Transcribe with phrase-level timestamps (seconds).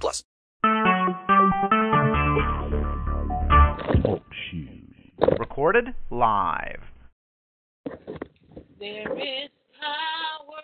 [0.00, 0.24] plus.
[5.38, 6.80] Recorded live.
[8.80, 10.62] There is power,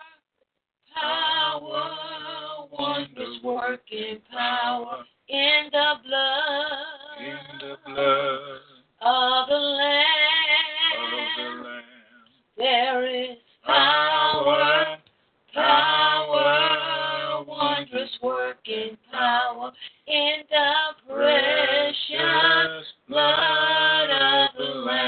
[0.95, 7.21] power, wonders working power in the blood.
[7.21, 8.61] In the blood
[9.03, 10.05] of the Lamb.
[10.99, 11.83] of the Lamb.
[12.57, 14.99] There is power,
[15.55, 16.68] power, wondrous
[18.23, 19.73] working power
[20.07, 20.73] in the
[21.13, 24.99] precious blood of the Lamb.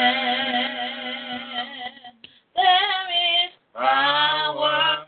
[2.57, 3.09] There
[3.45, 5.07] is power,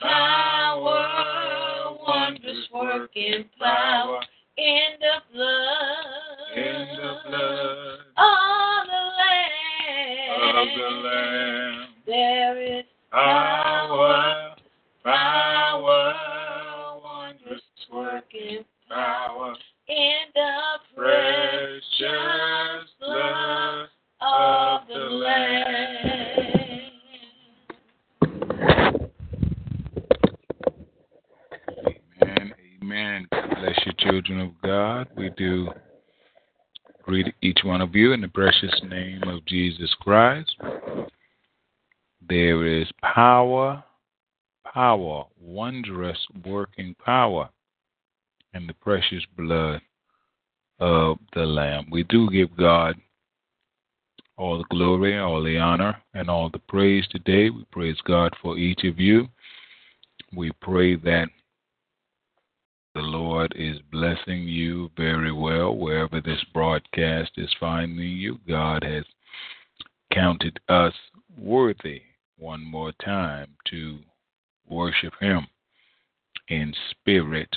[0.00, 1.06] power,
[2.06, 4.20] wondrous working power
[4.56, 6.56] in the blood.
[6.56, 9.02] In the blood of the
[10.58, 11.88] of the Lamb.
[12.06, 14.54] There is Power,
[15.02, 15.49] power,
[17.92, 19.54] working power,
[19.88, 23.88] in the precious blood
[24.20, 26.80] of the Lamb.
[32.22, 32.52] Amen.
[32.82, 33.26] Amen.
[33.32, 35.08] God bless you, children of God.
[35.16, 35.68] We do
[37.02, 40.54] greet each one of you in the precious name of Jesus Christ.
[42.28, 43.82] There is power,
[44.72, 47.48] power, wondrous working power
[48.54, 49.80] in the precious blood
[50.78, 51.86] of the Lamb.
[51.90, 52.96] We do give God
[54.36, 57.50] all the glory, all the honor, and all the praise today.
[57.50, 59.28] We praise God for each of you.
[60.34, 61.28] We pray that
[62.94, 68.38] the Lord is blessing you very well wherever this broadcast is finding you.
[68.48, 69.04] God has
[70.12, 70.94] counted us
[71.38, 72.02] worthy
[72.36, 73.98] one more time to
[74.68, 75.46] worship Him
[76.48, 77.48] in spirit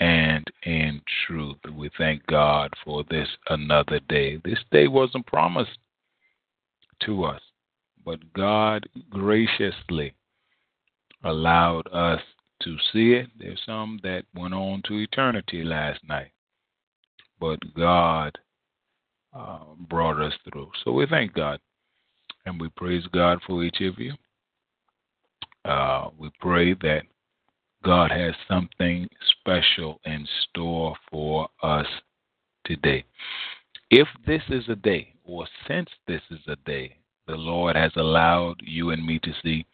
[0.00, 1.58] and in truth.
[1.76, 4.40] We thank God for this another day.
[4.44, 5.78] This day wasn't promised
[7.04, 7.40] to us,
[8.04, 10.14] but God graciously
[11.22, 12.20] allowed us
[12.62, 13.28] to see it.
[13.38, 16.32] There's some that went on to eternity last night,
[17.38, 18.36] but God
[19.34, 20.70] uh, brought us through.
[20.84, 21.60] So we thank God
[22.46, 24.14] and we praise God for each of you.
[25.64, 27.02] Uh, we pray that
[27.84, 29.08] God has something
[29.40, 31.86] special in store for us
[32.64, 33.04] today.
[33.90, 36.96] If this is a day, or since this is a day,
[37.26, 39.66] the Lord has allowed you and me to see,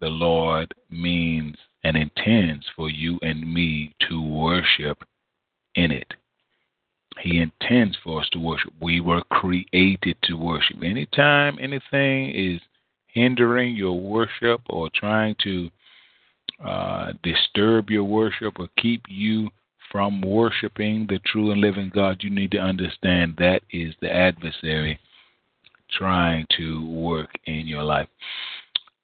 [0.00, 4.98] the Lord means and intends for you and me to worship
[5.74, 6.12] in it.
[7.20, 8.72] He intends for us to worship.
[8.80, 10.82] We were created to worship.
[10.82, 12.60] Anytime anything is
[13.06, 15.70] hindering your worship or trying to
[16.64, 19.48] uh, disturb your worship or keep you
[19.90, 24.98] from worshiping the true and living God, you need to understand that is the adversary
[25.90, 28.08] trying to work in your life.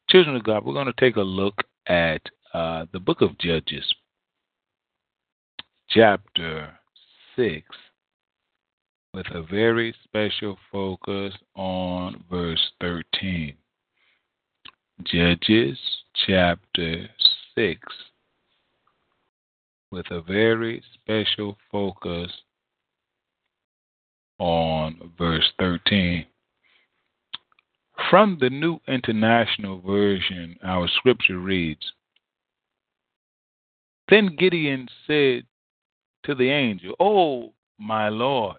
[0.09, 1.55] Children of God, we're going to take a look
[1.87, 2.23] at
[2.55, 3.85] uh, the book of Judges,
[5.91, 6.73] chapter
[7.37, 7.63] 6,
[9.13, 13.55] with a very special focus on verse 13.
[15.05, 15.79] Judges,
[16.27, 17.09] chapter
[17.59, 17.81] 6,
[19.91, 22.31] with a very special focus
[24.39, 26.25] on verse 13.
[28.09, 31.81] From the New International Version, our scripture reads
[34.09, 35.43] Then Gideon said
[36.27, 38.59] to the angel, Oh, my Lord,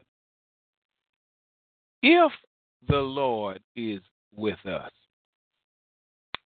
[2.04, 2.34] if
[2.86, 4.02] the Lord is
[4.36, 4.92] with us,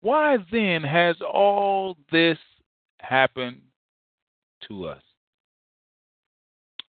[0.02, 2.38] why then has all this
[2.98, 3.60] happened
[4.68, 5.02] to us?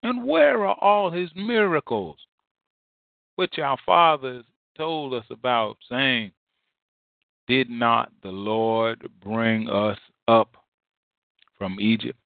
[0.03, 2.17] And where are all his miracles,
[3.35, 4.45] which our fathers
[4.77, 6.31] told us about, saying,
[7.47, 10.55] Did not the Lord bring us up
[11.57, 12.17] from Egypt?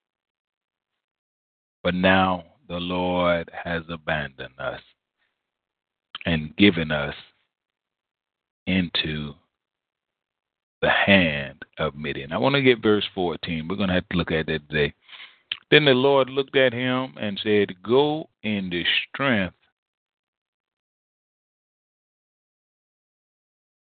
[1.84, 4.82] But now the Lord has abandoned us
[6.26, 7.16] and given us
[8.66, 9.36] into
[10.86, 12.32] the hand of Midian.
[12.32, 13.68] I want to get verse 14.
[13.68, 14.94] We're going to have to look at that today.
[15.72, 19.56] Then the Lord looked at him and said, Go in the strength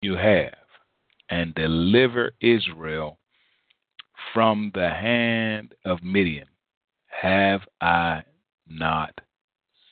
[0.01, 0.55] you have
[1.29, 3.19] and deliver Israel
[4.33, 6.47] from the hand of Midian.
[7.05, 8.23] Have I
[8.67, 9.13] not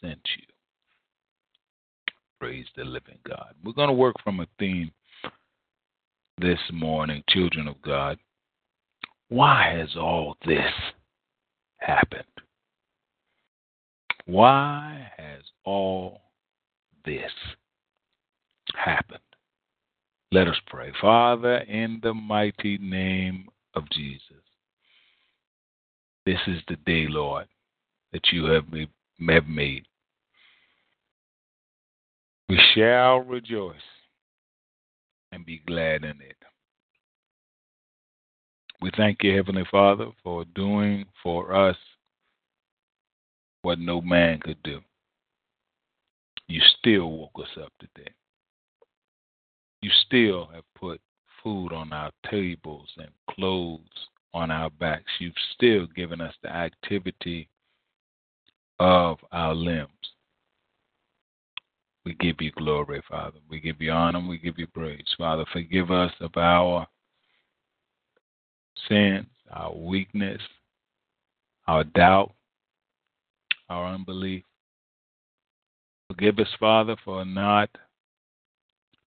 [0.01, 0.45] sent you?
[2.39, 3.53] Praise the living God.
[3.63, 4.91] We're going to work from a theme
[6.39, 8.17] this morning, children of God.
[9.29, 10.71] Why has all this
[11.77, 12.23] happened?
[14.25, 16.21] Why has all
[17.05, 17.31] this
[18.75, 19.19] happened?
[20.31, 20.91] Let us pray.
[20.99, 24.21] Father, in the mighty name of Jesus,
[26.25, 27.47] this is the day, Lord,
[28.11, 28.65] that you have
[29.47, 29.85] made.
[32.49, 33.75] We shall rejoice
[35.33, 36.37] and be glad in it.
[38.81, 41.77] We thank you, Heavenly Father, for doing for us
[43.61, 44.81] what no man could do.
[46.47, 48.11] You still woke us up today.
[49.81, 50.99] You still have put
[51.41, 53.79] food on our tables and clothes
[54.33, 55.11] on our backs.
[55.19, 57.47] You've still given us the activity
[58.79, 59.89] of our limbs.
[62.05, 63.37] We give you glory, Father.
[63.49, 64.19] We give you honor.
[64.27, 65.05] We give you praise.
[65.17, 66.85] Father, forgive us of our
[68.89, 70.41] sins, our weakness,
[71.67, 72.33] our doubt,
[73.69, 74.43] our unbelief.
[76.09, 77.69] Forgive us, Father, for not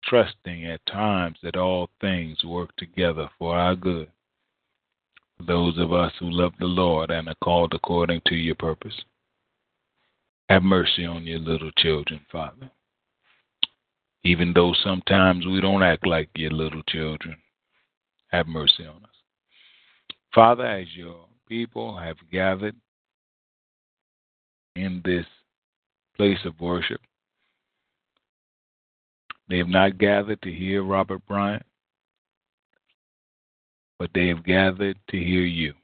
[0.05, 4.09] trusting at times that all things work together for our good.
[5.47, 8.95] Those of us who love the Lord and are called according to your purpose.
[10.51, 12.71] Have mercy on your little children, Father.
[14.25, 17.37] Even though sometimes we don't act like your little children,
[18.29, 19.11] have mercy on us.
[20.35, 22.77] Father, as your people have gathered
[24.77, 25.27] in this
[26.17, 27.01] place of worship,
[29.49, 31.65] they have not gathered to hear Robert Bryant,
[33.99, 35.75] but they have gathered to hear you.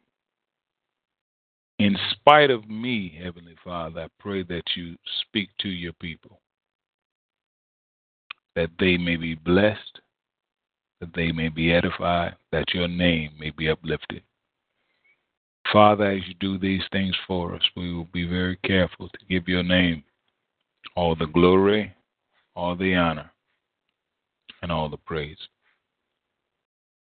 [1.79, 6.41] In spite of me, Heavenly Father, I pray that you speak to your people,
[8.56, 10.00] that they may be blessed,
[11.00, 14.23] that they may be edified, that your name may be uplifted.
[15.73, 19.47] Father, as you do these things for us, we will be very careful to give
[19.47, 20.03] your name
[20.97, 21.94] all the glory,
[22.55, 23.31] all the honor,
[24.62, 25.37] and all the praise.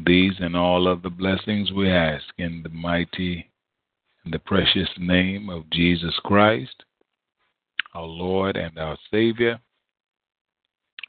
[0.06, 3.50] These and all of the blessings we ask in the mighty
[4.25, 6.84] and the precious name of Jesus Christ,
[7.94, 9.60] our Lord and our Savior,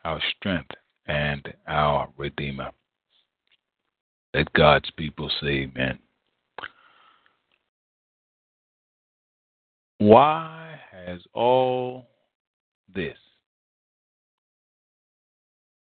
[0.06, 0.70] our strength
[1.06, 2.70] and our Redeemer.
[4.32, 5.98] Let God's people say amen.
[9.98, 12.06] Why has all
[12.94, 13.16] this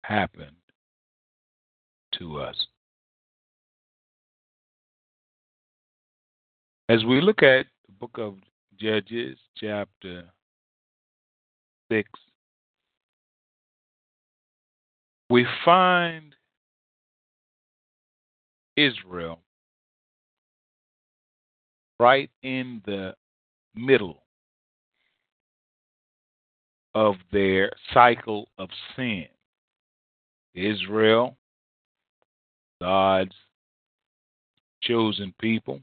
[0.04, 0.56] happened
[2.18, 2.56] to us?
[6.88, 8.36] As we look at the book of
[8.78, 10.24] Judges, chapter
[11.90, 12.08] 6,
[15.32, 16.34] we find
[18.76, 19.40] Israel
[21.98, 23.14] right in the
[23.74, 24.24] middle
[26.94, 29.24] of their cycle of sin.
[30.54, 31.38] Israel,
[32.82, 33.34] God's
[34.82, 35.80] chosen people,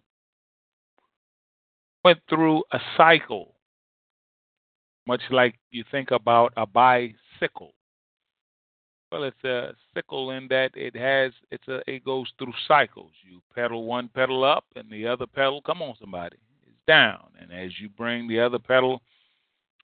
[2.06, 3.56] went through a cycle,
[5.08, 7.74] much like you think about a bicycle.
[9.12, 13.12] Well, it's a sickle in that it has it's a it goes through cycles.
[13.28, 16.38] You pedal one pedal up, and the other pedal, come on, somebody,
[16.68, 17.26] is down.
[17.40, 19.02] And as you bring the other pedal,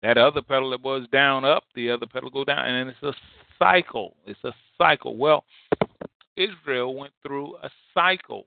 [0.02, 3.12] that other pedal that was down up, the other pedal go down, and it's a
[3.58, 4.16] cycle.
[4.26, 5.16] It's a cycle.
[5.16, 5.44] Well,
[6.36, 8.46] Israel went through a cycle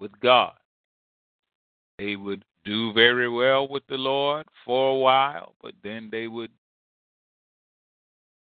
[0.00, 0.54] with God.
[1.98, 6.50] They would do very well with the Lord for a while, but then they would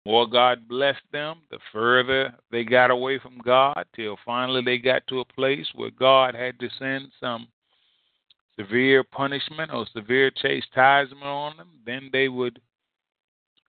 [0.05, 5.05] more God blessed them, the further they got away from God, till finally they got
[5.07, 7.47] to a place where God had to send some
[8.59, 12.59] severe punishment or severe chastisement on them, then they would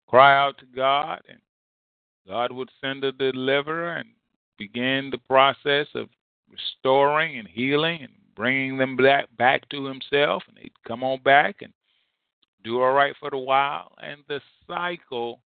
[0.08, 1.40] cry out to God, and
[2.28, 4.10] God would send a deliverer and
[4.58, 6.08] begin the process of
[6.50, 10.44] restoring and healing and bringing them back, back to Himself.
[10.48, 11.74] And they'd come on back and
[12.64, 15.40] do all right for a while, and the cycle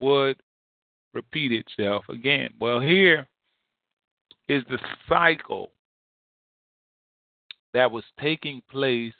[0.00, 0.36] would
[1.14, 2.50] repeat itself again.
[2.60, 3.26] Well, here
[4.48, 4.78] is the
[5.08, 5.70] cycle
[7.74, 9.12] that was taking place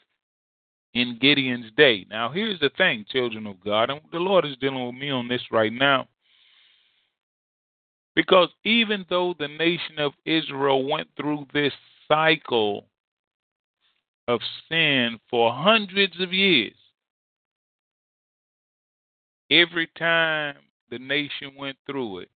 [0.93, 2.05] in Gideon's day.
[2.09, 5.27] Now, here's the thing, children of God, and the Lord is dealing with me on
[5.27, 6.07] this right now.
[8.15, 11.73] Because even though the nation of Israel went through this
[12.07, 12.85] cycle
[14.27, 16.73] of sin for hundreds of years,
[19.51, 20.55] every time
[20.89, 22.29] the nation went through it,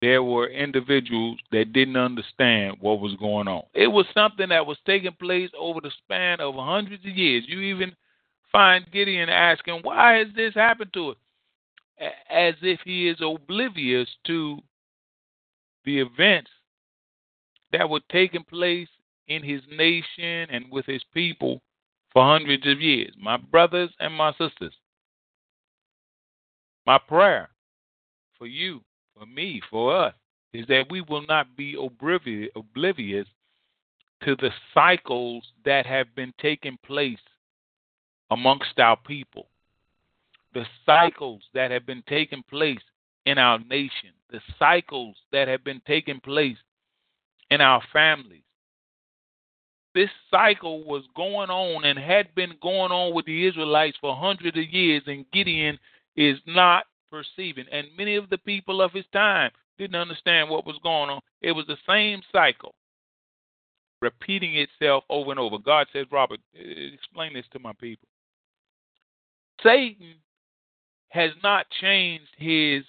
[0.00, 3.62] there were individuals that didn't understand what was going on.
[3.72, 7.44] It was something that was taking place over the span of hundreds of years.
[7.46, 7.94] You even
[8.50, 11.16] find Gideon asking, Why has this happened to us?
[12.28, 14.58] As if he is oblivious to
[15.84, 16.50] the events
[17.72, 18.88] that were taking place
[19.28, 21.62] in his nation and with his people
[22.12, 23.12] for hundreds of years.
[23.18, 24.74] My brothers and my sisters,
[26.86, 27.48] my prayer
[28.38, 28.80] for you
[29.16, 30.14] for me, for us,
[30.52, 33.26] is that we will not be oblivious
[34.24, 37.18] to the cycles that have been taking place
[38.30, 39.46] amongst our people,
[40.54, 42.80] the cycles that have been taking place
[43.26, 46.56] in our nation, the cycles that have been taking place
[47.50, 48.42] in our families.
[49.94, 54.56] This cycle was going on and had been going on with the Israelites for hundreds
[54.56, 55.78] of years, and Gideon
[56.16, 57.66] is not perceiving.
[57.70, 61.20] And many of the people of his time didn't understand what was going on.
[61.40, 62.74] It was the same cycle
[64.00, 65.58] repeating itself over and over.
[65.58, 68.08] God says, Robert, explain this to my people.
[69.62, 70.16] Satan
[71.10, 72.82] has not changed his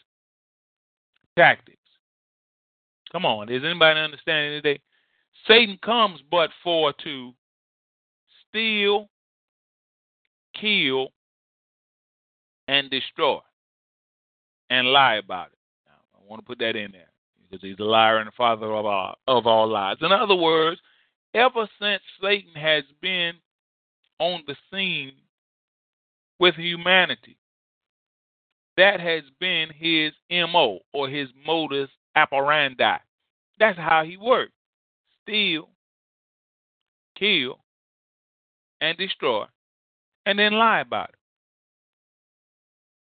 [1.38, 1.77] tactics.
[3.12, 4.82] Come on, is anybody understanding today?
[5.48, 7.32] Satan comes but for to
[8.50, 9.08] steal,
[10.60, 11.10] kill,
[12.67, 13.39] and destroy
[14.70, 15.58] and lie about it.
[15.86, 18.74] Now, I want to put that in there because he's a liar and the father
[18.74, 19.98] of all, of all lies.
[20.01, 20.79] In other words,
[21.34, 23.34] ever since Satan has been
[24.20, 25.13] on the scene
[26.39, 27.38] with humanity,
[28.77, 32.98] that has been his MO or his modus operandi.
[33.60, 34.51] That's how he works
[35.24, 35.70] steal,
[37.17, 37.60] kill,
[38.82, 39.46] and destroy,
[40.25, 41.15] and then lie about it.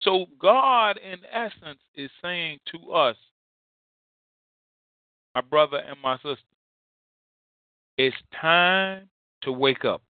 [0.02, 3.16] So God, in essence, is saying to us,
[5.34, 6.38] my brother and my sister,
[7.98, 9.08] it's time
[9.42, 10.02] to wake up.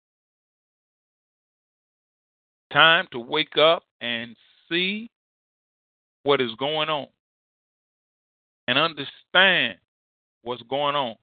[2.73, 4.37] Time to wake up and
[4.69, 5.11] see
[6.23, 7.09] what is going on
[8.69, 9.77] and understand
[10.43, 11.17] what's going on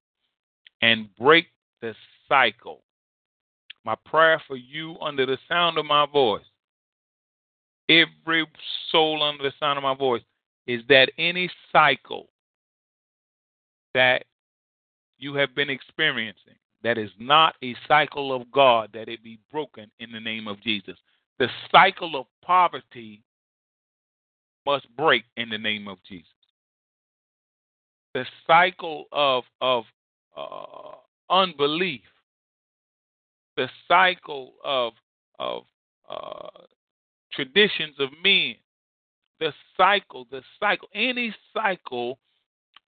[0.82, 1.48] and break
[1.82, 1.96] the
[2.28, 2.82] cycle.
[3.86, 6.44] My prayer for you under the sound of my voice
[7.90, 8.46] every
[8.92, 10.22] soul under the sound of my voice
[10.66, 12.30] is that any cycle
[13.94, 14.26] that
[15.18, 19.90] you have been experiencing that is not a cycle of God, that it be broken
[20.00, 20.96] in the name of Jesus.
[21.40, 23.24] The cycle of poverty
[24.66, 26.28] must break in the name of Jesus.
[28.14, 29.86] The cycle of of
[30.36, 30.96] uh,
[31.30, 32.02] unbelief,
[33.56, 34.94] the cycle of
[35.40, 35.64] of
[36.10, 36.50] uh,
[37.38, 38.56] traditions of men.
[39.40, 42.18] The cycle, the cycle, any cycle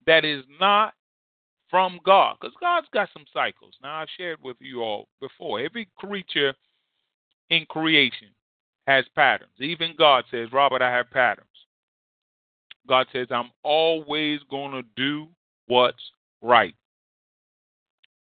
[0.08, 0.94] that is not
[1.70, 3.75] from God, because God's got some cycles.
[3.84, 5.60] Now, I've shared with you all before.
[5.60, 6.56] Every creature
[7.51, 8.29] in creation
[8.88, 9.51] has patterns.
[9.60, 11.48] Even God says, Robert, I have patterns.
[12.88, 15.27] God says, I'm always going to do
[15.68, 16.01] what's
[16.41, 16.74] right.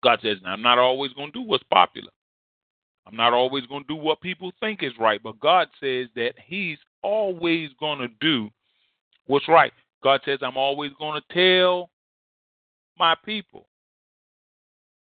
[0.03, 2.11] God says, I'm not always going to do what's popular.
[3.07, 6.33] I'm not always going to do what people think is right, but God says that
[6.45, 8.51] He's always going to do
[9.27, 9.73] what's right.
[10.03, 11.91] God says, I'm always going to tell
[12.99, 13.67] my people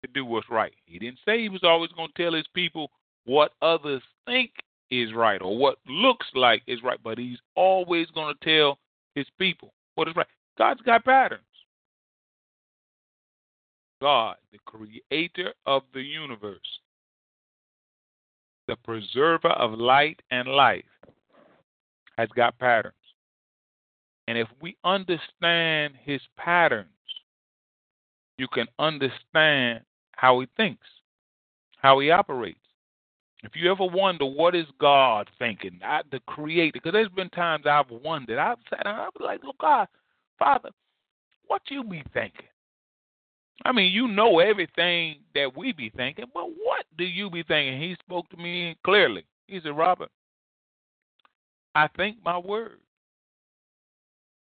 [0.05, 0.73] to do what's right.
[0.87, 2.91] He didn't say He was always going to tell His people
[3.25, 4.51] what others think
[4.91, 8.79] is right or what looks like is right, but He's always going to tell
[9.15, 10.27] His people what is right.
[10.59, 11.43] God's got patterns.
[14.01, 16.59] God, the creator of the universe,
[18.69, 20.85] the preserver of light and life,
[22.17, 22.95] has got patterns.
[24.29, 26.89] And if we understand his patterns,
[28.39, 29.81] you can understand
[30.13, 30.87] how he thinks,
[31.79, 32.59] how he operates.
[33.43, 37.65] If you ever wonder what is God thinking, I, the Creator, because there's been times
[37.67, 38.39] I've wondered.
[38.39, 39.89] I've sat and I've been like, look, God,
[40.39, 40.71] Father,
[41.47, 42.50] what you be thinking?
[43.65, 47.81] I mean, you know everything that we be thinking, but what do you be thinking?
[47.81, 49.25] He spoke to me clearly.
[49.47, 50.11] He said, Robert,
[51.75, 52.79] I think my word.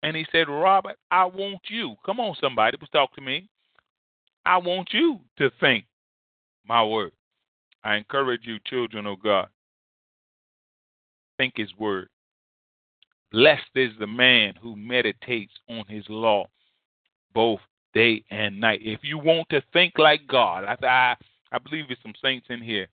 [0.03, 1.96] And he said, Robert, I want you.
[2.06, 3.48] Come on, somebody, talk to me.
[4.46, 5.86] I want you to think
[6.68, 7.12] my word.
[7.84, 9.48] I encourage you, children of God,
[11.38, 12.08] think his word.
[13.32, 16.46] Blessed is the man who meditates on his law
[17.34, 17.60] both
[17.93, 18.81] day and night.
[18.83, 21.15] If you want to think like God, I, I,
[21.51, 22.88] I believe there's some saints in here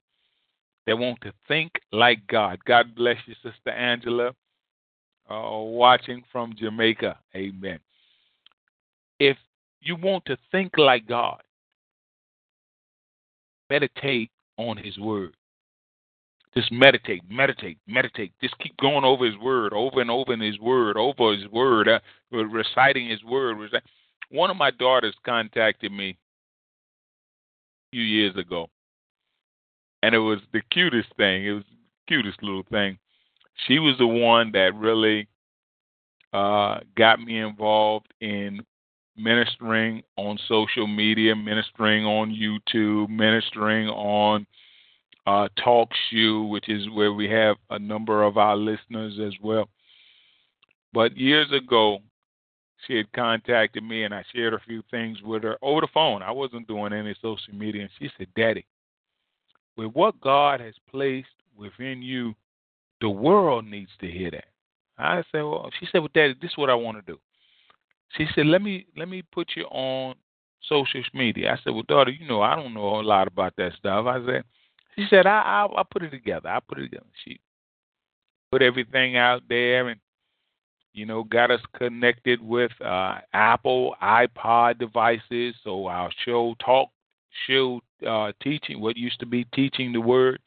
[0.87, 2.59] that want to think like God.
[2.65, 4.29] God bless you, Sister Angela,
[5.31, 7.19] uh, watching from Jamaica.
[7.37, 7.79] Amen.
[9.21, 9.37] If
[9.81, 11.43] you want to think like God,
[13.71, 15.35] meditate on His Word.
[16.55, 18.33] Just meditate, meditate, meditate.
[18.41, 21.89] Just keep going over His Word, over and over in His Word, over His Word,
[21.89, 22.01] uh,
[22.33, 23.71] reciting His Word.
[24.31, 26.17] One of my daughters contacted me a
[27.93, 28.69] few years ago,
[30.03, 31.47] and it was the cutest thing.
[31.47, 31.77] It was the
[32.15, 32.99] cutest little thing.
[33.67, 35.29] She was the one that really
[36.33, 38.61] uh, got me involved in
[39.17, 44.47] ministering on social media, ministering on YouTube, ministering on
[45.27, 49.69] uh, Talk Shoe, which is where we have a number of our listeners as well.
[50.93, 51.99] But years ago,
[52.87, 56.23] she had contacted me and I shared a few things with her over the phone.
[56.23, 57.83] I wasn't doing any social media.
[57.83, 58.67] And she said, Daddy,
[59.77, 62.35] with what God has placed within you,
[63.01, 64.47] the world needs to hear that.
[64.99, 67.19] I said, Well, she said, Well, Daddy, this is what I want to do.
[68.17, 70.15] She said, Let me let me put you on
[70.69, 71.53] social media.
[71.53, 74.07] I said, Well, daughter, you know I don't know a lot about that stuff.
[74.07, 74.45] I said
[74.97, 76.49] she said, I I I'll put it together.
[76.49, 77.07] I put it together.
[77.25, 77.39] She
[78.51, 80.01] put everything out there and
[80.99, 85.55] you know, got us connected with uh, Apple iPod devices.
[85.63, 86.91] So our show talk
[87.47, 90.41] show uh, teaching what used to be teaching the word.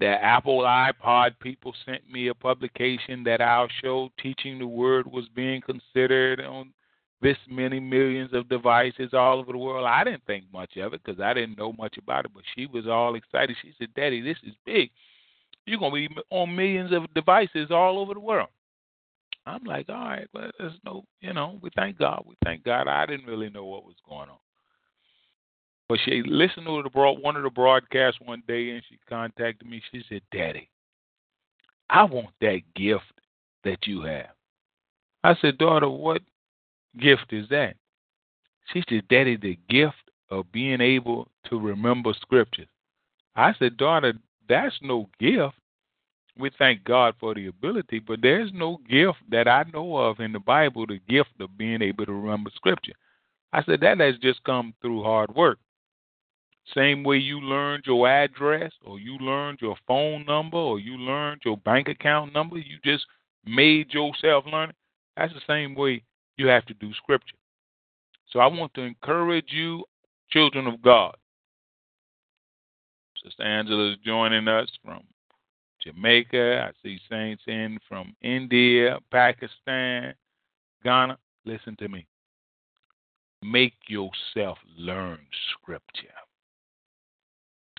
[0.00, 5.26] The Apple iPod people sent me a publication that our show teaching the word was
[5.36, 6.72] being considered on
[7.20, 9.86] this many millions of devices all over the world.
[9.86, 12.66] I didn't think much of it because I didn't know much about it, but she
[12.66, 13.56] was all excited.
[13.60, 14.90] She said, "Daddy, this is big.
[15.66, 18.48] You're gonna be on millions of devices all over the world."
[19.46, 22.24] I'm like, all right, but there's no, you know, we thank God.
[22.26, 22.86] We thank God.
[22.86, 24.38] I didn't really know what was going on.
[25.88, 29.68] But she listened to the broad, one of the broadcasts one day, and she contacted
[29.68, 29.82] me.
[29.90, 30.70] She said, "Daddy,
[31.90, 33.12] I want that gift
[33.64, 34.30] that you have."
[35.24, 36.22] I said, "Daughter, what
[36.98, 37.76] gift is that?"
[38.72, 42.70] She said, "Daddy, the gift of being able to remember scriptures."
[43.34, 44.14] I said, "Daughter,
[44.48, 45.58] that's no gift
[46.38, 50.32] we thank God for the ability, but there's no gift that I know of in
[50.32, 52.94] the Bible, the gift of being able to remember scripture.
[53.52, 55.58] I said that has just come through hard work.
[56.74, 61.42] Same way you learned your address or you learned your phone number or you learned
[61.44, 63.04] your bank account number, you just
[63.44, 64.76] made yourself learn it.
[65.16, 66.02] That's the same way
[66.36, 67.36] you have to do scripture.
[68.30, 69.84] So I want to encourage you,
[70.30, 71.14] children of God.
[73.22, 75.02] Sister Angela is joining us from
[75.82, 76.68] Jamaica.
[76.68, 80.14] I see saints in from India, Pakistan,
[80.84, 81.18] Ghana.
[81.44, 82.06] Listen to me.
[83.42, 85.18] Make yourself learn
[85.52, 86.08] scripture.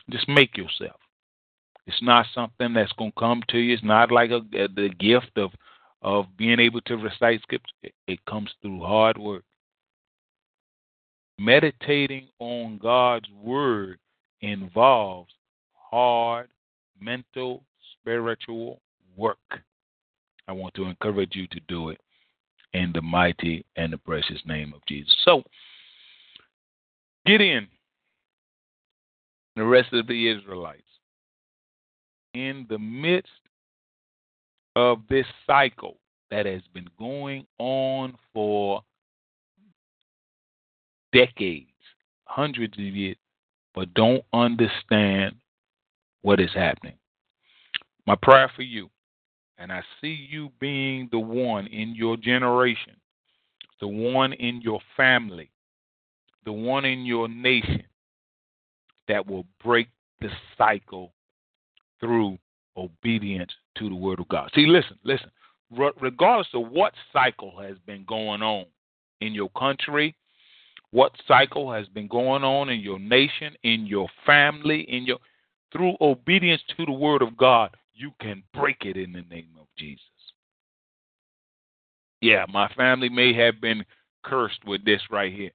[0.09, 0.99] Just make yourself.
[1.87, 3.73] It's not something that's going to come to you.
[3.73, 5.51] It's not like a, a, the gift of
[6.01, 7.73] of being able to recite scripture.
[7.81, 9.43] It, it comes through hard work.
[11.39, 13.99] Meditating on God's word
[14.41, 15.31] involves
[15.73, 16.49] hard
[16.99, 17.63] mental
[18.03, 18.81] spiritual
[19.15, 19.37] work.
[20.47, 21.99] I want to encourage you to do it
[22.73, 25.15] in the mighty and the precious name of Jesus.
[25.23, 25.43] So,
[27.25, 27.67] Gideon,
[29.55, 30.81] the rest of the Israelites,
[32.33, 33.29] in the midst
[34.75, 35.97] of this cycle
[36.31, 38.81] that has been going on for
[41.13, 41.69] decades,
[42.25, 43.17] hundreds of years,
[43.75, 45.35] but don't understand
[46.23, 46.95] what is happening.
[48.05, 48.89] My prayer for you,
[49.57, 52.95] and I see you being the one in your generation,
[53.79, 55.51] the one in your family,
[56.45, 57.83] the one in your nation
[59.07, 59.87] that will break
[60.19, 61.13] the cycle
[61.99, 62.37] through
[62.75, 64.49] obedience to the word of God.
[64.53, 65.29] See, listen, listen.
[65.71, 68.65] Regardless of what cycle has been going on
[69.21, 70.15] in your country,
[70.91, 75.17] what cycle has been going on in your nation, in your family, in your
[75.71, 79.67] through obedience to the word of God, you can break it in the name of
[79.77, 80.01] Jesus.
[82.21, 83.84] Yeah, my family may have been
[84.23, 85.51] cursed with this right here,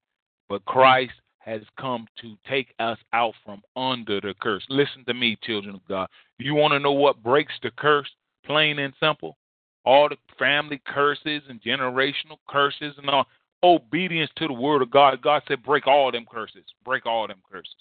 [0.49, 4.65] but Christ has come to take us out from under the curse.
[4.69, 6.09] Listen to me, children of God.
[6.39, 8.09] You want to know what breaks the curse?
[8.45, 9.39] Plain and simple.
[9.85, 13.27] All the family curses and generational curses and all
[13.63, 15.23] obedience to the word of God.
[15.23, 16.65] God said, break all them curses.
[16.85, 17.73] Break all them curses.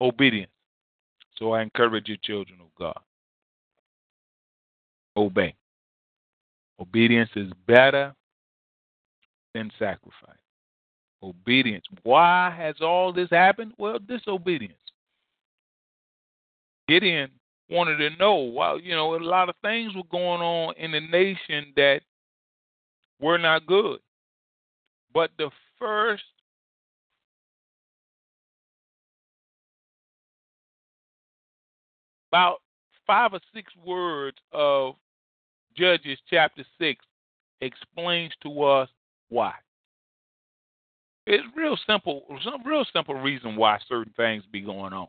[0.00, 0.50] obedience.
[1.38, 2.98] So I encourage you, children of God,
[5.16, 5.54] obey.
[6.80, 8.14] Obedience is better
[9.54, 10.36] than sacrifice.
[11.22, 11.84] Obedience.
[12.02, 13.72] Why has all this happened?
[13.78, 14.74] Well, disobedience.
[16.88, 17.30] Gideon
[17.70, 18.42] wanted to know.
[18.42, 22.00] Well, you know, a lot of things were going on in the nation that
[23.20, 23.98] were not good.
[25.12, 26.22] But the first
[32.30, 32.58] about
[33.06, 34.94] five or six words of
[35.76, 37.04] Judges chapter 6
[37.60, 38.88] explains to us
[39.28, 39.52] why.
[41.26, 45.08] It's real simple, some real simple reason why certain things be going on.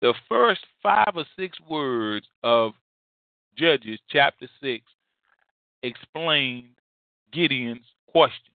[0.00, 2.72] The first five or six words of
[3.56, 4.84] Judges chapter 6
[5.82, 6.68] explained
[7.32, 8.52] Gideon's question.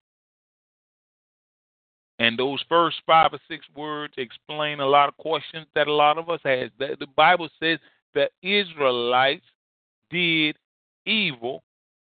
[2.19, 6.17] And those first five or six words explain a lot of questions that a lot
[6.17, 6.69] of us has.
[6.78, 7.80] The, the Bible says
[8.13, 9.43] the Israelites
[10.13, 10.56] did
[11.06, 11.63] evil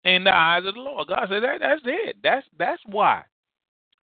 [0.04, 1.08] in the eyes of the Lord.
[1.08, 2.16] God said that that's it.
[2.22, 3.22] That's that's why.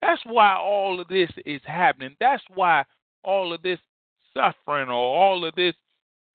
[0.01, 2.17] That's why all of this is happening.
[2.21, 2.85] That's why
[3.25, 3.81] all of this
[4.33, 5.75] suffering or all of this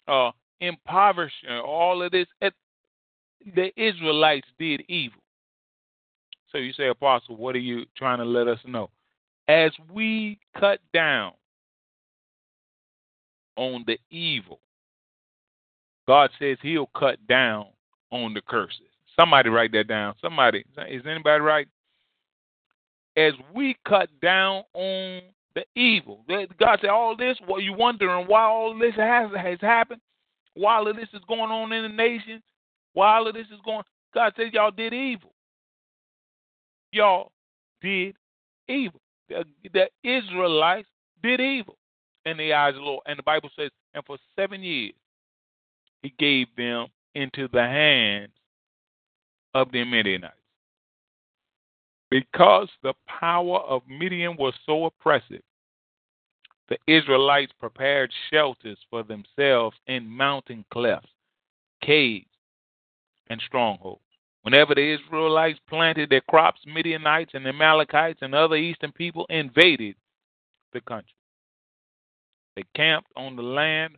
[0.08, 2.28] uh, impoverishment, all of this,
[3.56, 5.22] the Israelites did evil.
[6.52, 8.90] So you say, Apostle, what are you trying to let us know?
[9.48, 11.32] As we cut down
[13.56, 14.60] on the evil,
[16.08, 17.68] God says He'll cut down
[18.12, 18.82] on the curses.
[19.20, 20.16] Somebody write that down.
[20.22, 21.68] Somebody, is anybody right?
[23.16, 25.22] As we cut down on
[25.56, 26.26] the evil,
[26.60, 30.02] God said, all this, what you wondering why all this has, has happened,
[30.56, 32.42] why all of this is going on in the nation,
[32.94, 33.84] why all of this is going,
[34.16, 35.32] God said, y'all did evil.
[36.92, 37.32] Y'all
[37.82, 38.16] did
[38.68, 39.00] evil.
[39.30, 40.88] The, the Israelites
[41.22, 41.78] did evil
[42.26, 43.04] in the eyes of the Lord.
[43.06, 44.94] And the Bible says, and for seven years,
[46.04, 48.34] he gave them into the hands
[49.56, 50.36] of the Midianites.
[52.12, 55.42] Because the power of Midian was so oppressive,
[56.70, 61.10] the Israelites prepared shelters for themselves in mountain clefts,
[61.82, 62.28] caves,
[63.30, 64.02] and strongholds.
[64.44, 69.96] Whenever the Israelites planted their crops, Midianites and Amalekites and other eastern people invaded
[70.74, 71.16] the country.
[72.56, 73.96] They camped on the land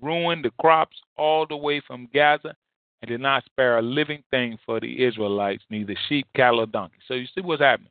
[0.00, 2.54] ruined the crops all the way from Gaza,
[3.02, 6.98] and did not spare a living thing for the Israelites, neither sheep, cattle, or donkey.
[7.06, 7.90] So you see what's happening.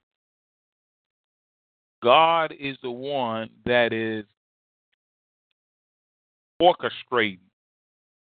[2.04, 4.26] God is the one that is
[6.62, 7.40] orchestrating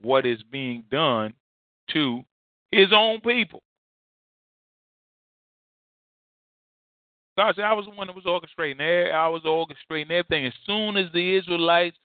[0.01, 1.33] what is being done
[1.91, 2.23] to
[2.71, 3.61] his own people.
[7.37, 9.11] God said, I was the one that was orchestrating.
[9.11, 10.45] I was orchestrating everything.
[10.45, 11.97] As soon as the Israelites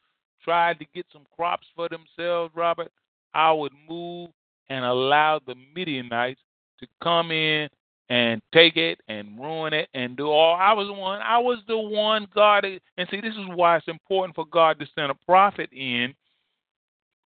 [0.42, 2.90] tried to get some crops for themselves, Robert,
[3.34, 4.30] I would move
[4.68, 6.40] and allow the Midianites
[6.80, 7.68] to come in
[8.08, 10.56] and take it and ruin it and do all.
[10.56, 11.20] I was the one.
[11.22, 12.64] I was the one God.
[12.64, 16.14] And see, this is why it's important for God to send a prophet in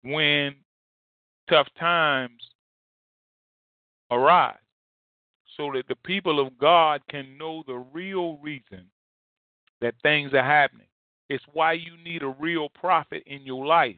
[0.03, 0.55] when
[1.49, 2.43] tough times
[4.11, 4.55] arise,
[5.57, 8.85] so that the people of God can know the real reason
[9.81, 10.86] that things are happening.
[11.29, 13.97] It's why you need a real prophet in your life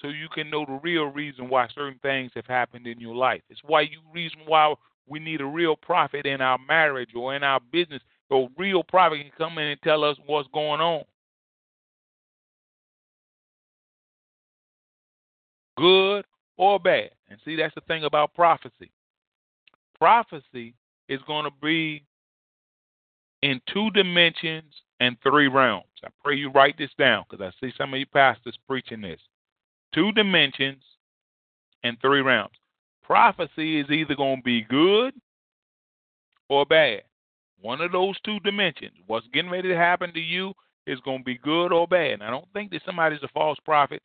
[0.00, 3.42] so you can know the real reason why certain things have happened in your life.
[3.48, 4.74] It's why you reason why
[5.06, 8.02] we need a real prophet in our marriage or in our business.
[8.30, 11.04] A real prophet can come in and tell us what's going on.
[15.78, 16.24] Good
[16.56, 17.10] or bad.
[17.28, 18.90] And see, that's the thing about prophecy.
[19.98, 20.74] Prophecy
[21.08, 22.04] is going to be
[23.42, 25.84] in two dimensions and three realms.
[26.04, 29.20] I pray you write this down because I see some of you pastors preaching this.
[29.94, 30.82] Two dimensions
[31.82, 32.54] and three realms.
[33.02, 35.14] Prophecy is either going to be good
[36.48, 37.02] or bad.
[37.60, 38.96] One of those two dimensions.
[39.06, 40.52] What's getting ready to happen to you
[40.86, 42.12] is going to be good or bad.
[42.12, 44.02] And I don't think that somebody's a false prophet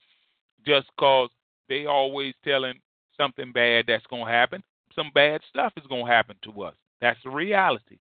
[0.65, 1.29] just because
[1.69, 2.79] they always telling
[3.17, 4.63] something bad that's going to happen.
[4.95, 6.75] Some bad stuff is going to happen to us.
[7.01, 7.97] That's the reality.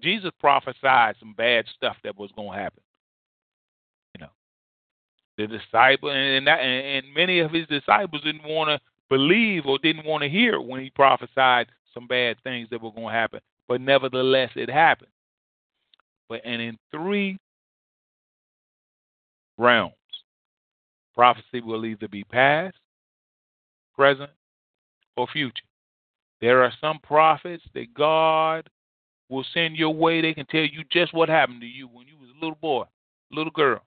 [0.00, 2.82] Jesus prophesied some bad stuff that was going to happen.
[4.14, 4.30] You know,
[5.36, 10.04] the disciple and that, and many of his disciples didn't want to believe or didn't
[10.04, 13.40] want to hear when he prophesied some bad things that were going to happen.
[13.66, 15.10] But nevertheless, it happened.
[16.28, 17.38] But and in three
[19.56, 19.94] realms,
[21.14, 22.76] prophecy will either be past,
[23.96, 24.30] present,
[25.16, 25.64] or future.
[26.40, 28.68] There are some prophets that God
[29.28, 30.20] will send your way.
[30.20, 32.84] They can tell you just what happened to you when you was a little boy,
[33.30, 33.80] little girl.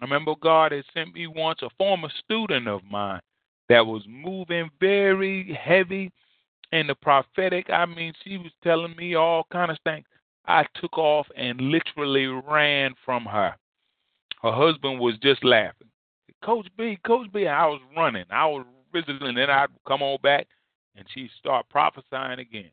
[0.00, 3.20] I remember God had sent me once a former student of mine
[3.68, 6.10] that was moving very heavy
[6.72, 7.70] in the prophetic.
[7.70, 10.06] I mean, she was telling me all kind of things.
[10.46, 13.54] I took off and literally ran from her.
[14.42, 15.88] Her husband was just laughing.
[16.42, 18.24] Coach B, Coach B, I was running.
[18.30, 20.48] I was visiting, and then I'd come on back,
[20.96, 22.70] and she'd start prophesying again.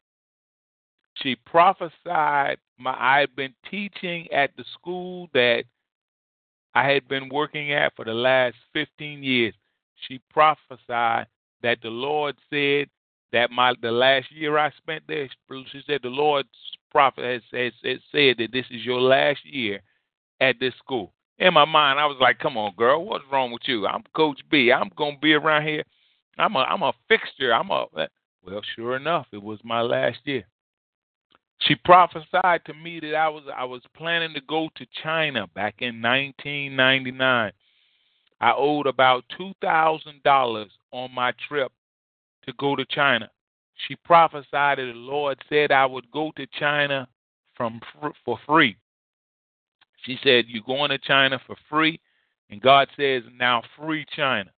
[1.22, 2.58] She prophesied.
[2.78, 5.64] My I had been teaching at the school that
[6.74, 9.54] I had been working at for the last 15 years.
[10.08, 11.28] She prophesied
[11.62, 12.88] that the Lord said
[13.32, 15.28] that my the last year I spent there,
[15.72, 16.50] she said the Lord's
[16.92, 19.82] prophet has, has, has said that this is your last year
[20.40, 21.14] at this school.
[21.38, 23.88] In my mind, I was like, "Come on, girl, what's wrong with you?
[23.88, 24.72] I'm Coach B.
[24.72, 25.84] I'm gonna be around here.
[26.38, 27.54] I'm a I'm a fixture.
[27.54, 28.08] I'm a eh.
[28.44, 30.46] well, sure enough, it was my last year.
[31.62, 35.76] She prophesied to me that I was I was planning to go to China back
[35.80, 37.52] in 1999.
[38.41, 41.72] I owed about two thousand dollars on my trip
[42.45, 43.30] to go to China.
[43.88, 47.08] She prophesied that the Lord said I would go to China
[47.56, 47.82] from
[48.26, 48.78] for free.
[50.06, 52.00] She said, You're going to China for free.
[52.50, 54.50] And God says, Now free China.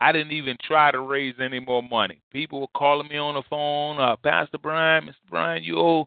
[0.00, 2.20] I didn't even try to raise any more money.
[2.30, 5.30] People were calling me on the phone, uh, Pastor Bryant, Mr.
[5.30, 6.06] Bryant, you owe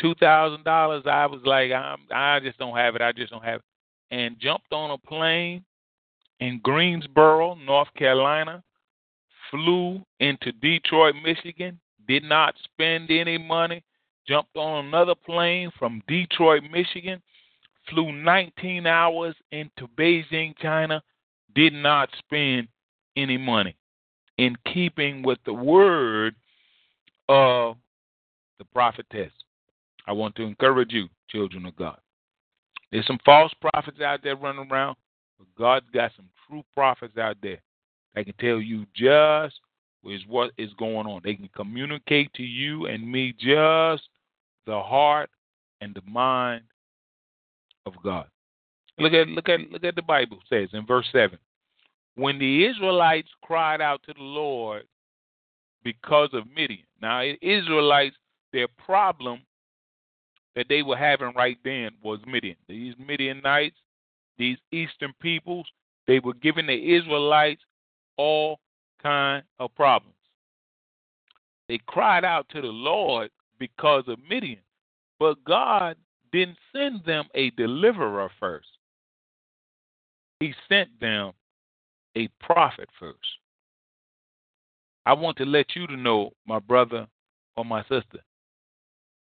[0.00, 1.04] two thousand dollars.
[1.06, 3.02] I was like, I'm, I just don't have it.
[3.02, 4.14] I just don't have it.
[4.14, 5.64] And jumped on a plane
[6.40, 8.62] in Greensboro, North Carolina,
[9.50, 11.78] flew into Detroit, Michigan,
[12.08, 13.82] did not spend any money,
[14.26, 17.22] jumped on another plane from Detroit, Michigan,
[17.88, 21.02] flew 19 hours into Beijing, China,
[21.54, 22.68] did not spend
[23.16, 23.76] any money
[24.38, 26.34] in keeping with the word
[27.28, 27.76] of
[28.58, 29.32] the prophetess.
[30.06, 31.98] I want to encourage you, children of God.
[32.90, 34.96] There's some false prophets out there running around,
[35.38, 37.60] but God's got some true prophets out there
[38.14, 39.58] that can tell you just
[40.26, 41.20] what is going on.
[41.24, 44.02] They can communicate to you and me just
[44.66, 45.30] the heart
[45.80, 46.64] and the mind
[47.86, 48.26] of God.
[48.98, 51.38] Look at look at look at the Bible says in verse seven.
[52.14, 54.82] When the Israelites cried out to the Lord
[55.82, 56.84] because of Midian.
[57.00, 58.16] Now Israelites,
[58.52, 59.40] their problem
[60.54, 62.56] that they were having right then was Midian.
[62.68, 63.76] These Midianites,
[64.38, 65.66] these eastern peoples,
[66.06, 67.62] they were giving the Israelites
[68.16, 68.60] all
[69.02, 70.16] kind of problems.
[71.68, 74.60] They cried out to the Lord because of Midian,
[75.18, 75.96] but God
[76.32, 78.68] didn't send them a deliverer first.
[80.40, 81.32] He sent them
[82.16, 83.18] a prophet first.
[85.06, 87.06] I want to let you to know, my brother
[87.56, 88.20] or my sister,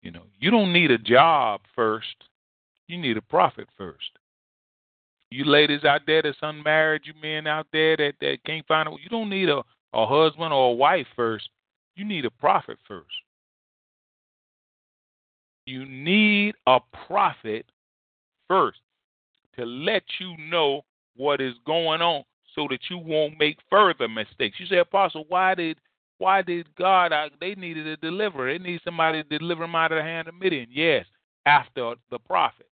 [0.02, 2.16] you know, you don't need a job first.
[2.88, 4.12] You need a prophet first.
[5.32, 8.92] You ladies out there that's unmarried, you men out there that, that can't find a
[8.92, 9.62] you don't need a,
[9.94, 11.50] a husband or a wife first.
[11.96, 13.06] You need a prophet first.
[15.66, 17.66] You need a prophet
[18.48, 18.80] first
[19.56, 20.82] to let you know
[21.16, 22.24] what is going on
[22.56, 24.60] so that you won't make further mistakes.
[24.60, 25.78] You say, Apostle, why did
[26.20, 27.12] why did God?
[27.12, 28.52] Uh, they needed a deliverer.
[28.52, 30.68] They need somebody to deliver them out of the hand of Midian.
[30.70, 31.06] Yes,
[31.46, 32.68] after the prophet.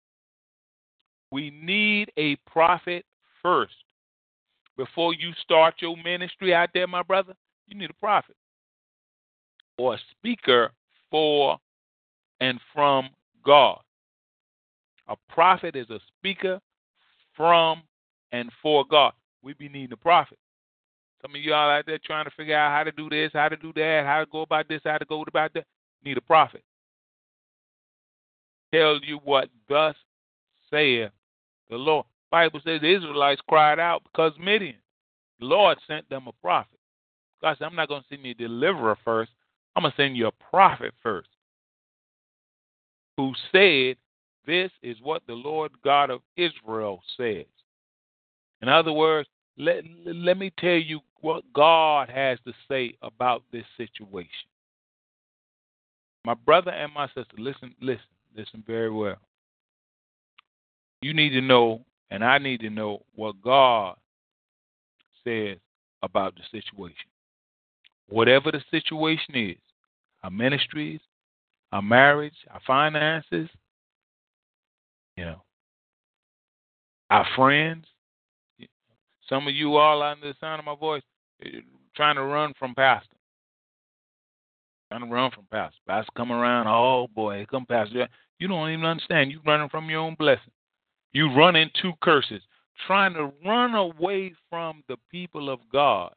[1.31, 3.05] We need a prophet
[3.41, 3.73] first.
[4.77, 7.33] Before you start your ministry out there, my brother,
[7.67, 8.35] you need a prophet
[9.77, 10.71] or a speaker
[11.09, 11.57] for
[12.41, 13.09] and from
[13.45, 13.79] God.
[15.07, 16.59] A prophet is a speaker
[17.37, 17.83] from
[18.31, 19.13] and for God.
[19.43, 20.39] We be needing a prophet.
[21.25, 23.57] Some of y'all out there trying to figure out how to do this, how to
[23.57, 25.65] do that, how to go about this, how to go about that.
[26.03, 26.63] Need a prophet.
[28.71, 29.95] Tell you what thus
[30.69, 31.09] saith
[31.71, 32.05] the Lord.
[32.29, 34.75] Bible says the Israelites cried out because Midian.
[35.39, 36.77] The Lord sent them a prophet.
[37.41, 39.31] God said, I'm not going to send you a deliverer first.
[39.75, 41.29] I'm going to send you a prophet first.
[43.17, 43.97] Who said,
[44.45, 47.45] This is what the Lord God of Israel says.
[48.61, 53.63] In other words, let, let me tell you what God has to say about this
[53.77, 54.29] situation.
[56.23, 58.05] My brother and my sister, listen, listen,
[58.37, 59.17] listen very well.
[61.01, 63.95] You need to know, and I need to know what God
[65.23, 65.57] says
[66.03, 67.09] about the situation.
[68.07, 69.57] Whatever the situation is,
[70.21, 70.99] our ministries,
[71.71, 73.49] our marriage, our finances,
[75.17, 75.41] you know,
[77.09, 77.85] our friends,
[79.27, 81.01] some of you all under the sound of my voice
[81.95, 83.15] trying to run from pastor.
[84.89, 85.77] Trying to run from pastor.
[85.87, 88.07] Pastor come around, oh boy, come pastor.
[88.39, 89.31] You don't even understand.
[89.31, 90.51] You running from your own blessing.
[91.13, 92.41] You run into curses.
[92.87, 96.13] trying to run away from the people of God,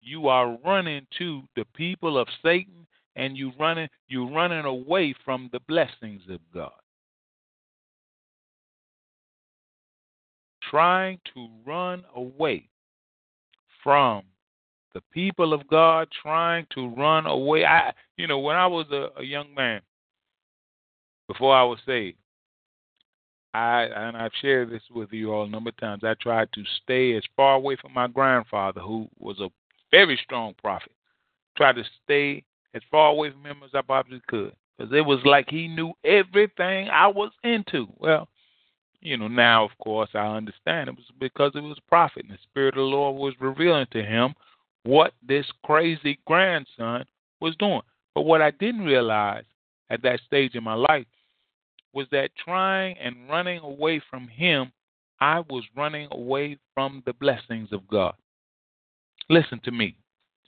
[0.00, 5.50] you are running to the people of Satan and you running you running away from
[5.52, 6.70] the blessings of God.
[10.70, 12.68] Trying to run away
[13.82, 14.22] from
[14.94, 17.64] the people of God, trying to run away.
[17.64, 19.80] I you know, when I was a, a young man,
[21.26, 22.16] before I was saved,
[23.54, 26.04] I and I've shared this with you all a number of times.
[26.04, 29.48] I tried to stay as far away from my grandfather, who was a
[29.90, 30.92] very strong prophet.
[31.56, 35.20] Tried to stay as far away from him as I possibly could, because it was
[35.24, 37.86] like he knew everything I was into.
[37.98, 38.28] Well,
[39.00, 42.34] you know, now of course I understand it was because it was a prophet, and
[42.34, 44.34] the Spirit of the Lord was revealing to him
[44.88, 47.04] what this crazy grandson
[47.42, 47.82] was doing.
[48.14, 49.44] But what I didn't realize
[49.90, 51.04] at that stage in my life
[51.92, 54.72] was that trying and running away from Him,
[55.20, 58.14] I was running away from the blessings of God.
[59.28, 59.94] Listen to me.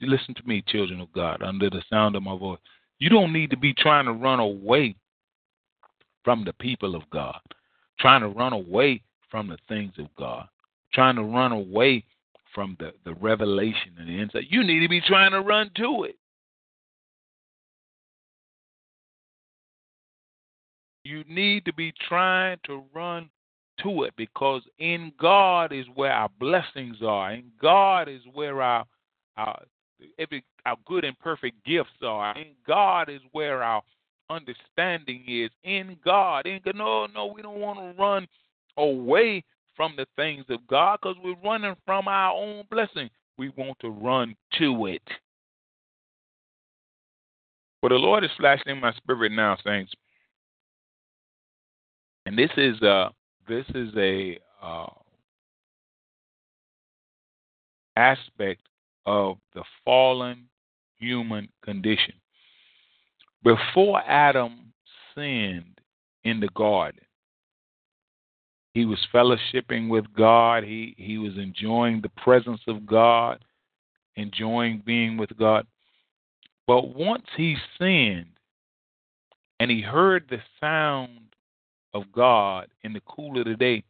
[0.01, 2.57] Listen to me, children of God, under the sound of my voice.
[2.97, 4.95] You don't need to be trying to run away
[6.23, 7.39] from the people of God,
[7.99, 10.47] trying to run away from the things of God,
[10.95, 12.05] trying to run away
[12.53, 14.45] from the, the revelation and the insight.
[14.49, 16.15] You need to be trying to run to it.
[21.03, 23.29] You need to be trying to run
[23.83, 27.33] to it because in God is where our blessings are.
[27.33, 28.85] In God is where our
[29.37, 29.63] our
[30.19, 32.37] every our good and perfect gifts are.
[32.37, 33.81] In God is where our
[34.29, 35.49] understanding is.
[35.63, 38.27] In God, in no, no, we don't want to run
[38.77, 39.43] away
[39.81, 43.09] from the things of God because we're running from our own blessing.
[43.39, 45.01] We want to run to it.
[47.81, 49.91] But the Lord is flashing in my spirit now, saints.
[52.27, 53.09] And this is uh
[53.47, 54.85] this is a uh,
[57.95, 58.61] aspect
[59.07, 60.45] of the fallen
[60.99, 62.13] human condition.
[63.43, 64.73] Before Adam
[65.15, 65.81] sinned
[66.23, 67.01] in the garden,
[68.73, 70.63] he was fellowshipping with God.
[70.63, 73.43] He he was enjoying the presence of God,
[74.15, 75.67] enjoying being with God.
[76.67, 78.27] But once he sinned
[79.59, 81.35] and he heard the sound
[81.93, 83.83] of God in the cool of the day,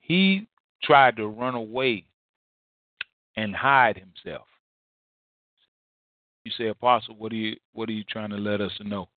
[0.00, 0.46] he
[0.82, 2.06] tried to run away
[3.36, 4.46] and hide himself.
[6.44, 9.08] You say, Apostle, what are you what are you trying to let us know?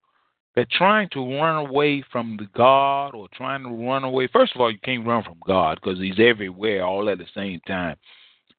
[0.56, 4.28] That trying to run away from the God or trying to run away.
[4.32, 7.60] First of all, you can't run from God because He's everywhere all at the same
[7.66, 7.96] time.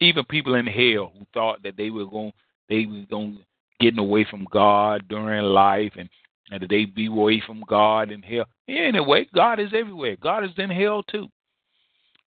[0.02, 2.34] Even people in hell who thought that they were going
[2.68, 3.40] they were going
[3.80, 6.10] getting away from God during life and
[6.52, 8.46] and that they'd be away from God in hell.
[8.68, 10.16] Anyway, God is everywhere.
[10.22, 11.28] God is in hell too.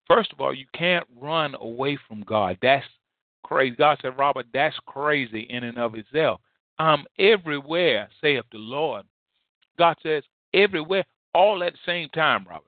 [0.08, 2.58] First of all, you can't run away from God.
[2.62, 2.86] That's
[3.44, 3.76] crazy.
[3.76, 6.40] God said, Robert, that's crazy in and of itself.
[6.78, 9.04] I'm everywhere, saith the Lord.
[9.78, 12.64] God says, everywhere, all at the same time, Robert.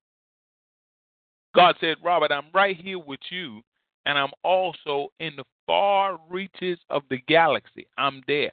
[1.55, 3.61] God said, Robert, I'm right here with you,
[4.07, 7.87] and I'm also in the far reaches of the galaxy.
[7.99, 8.53] I'm there.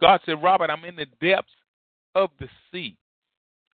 [0.00, 1.52] God said, Robert, I'm in the depths
[2.14, 2.96] of the sea.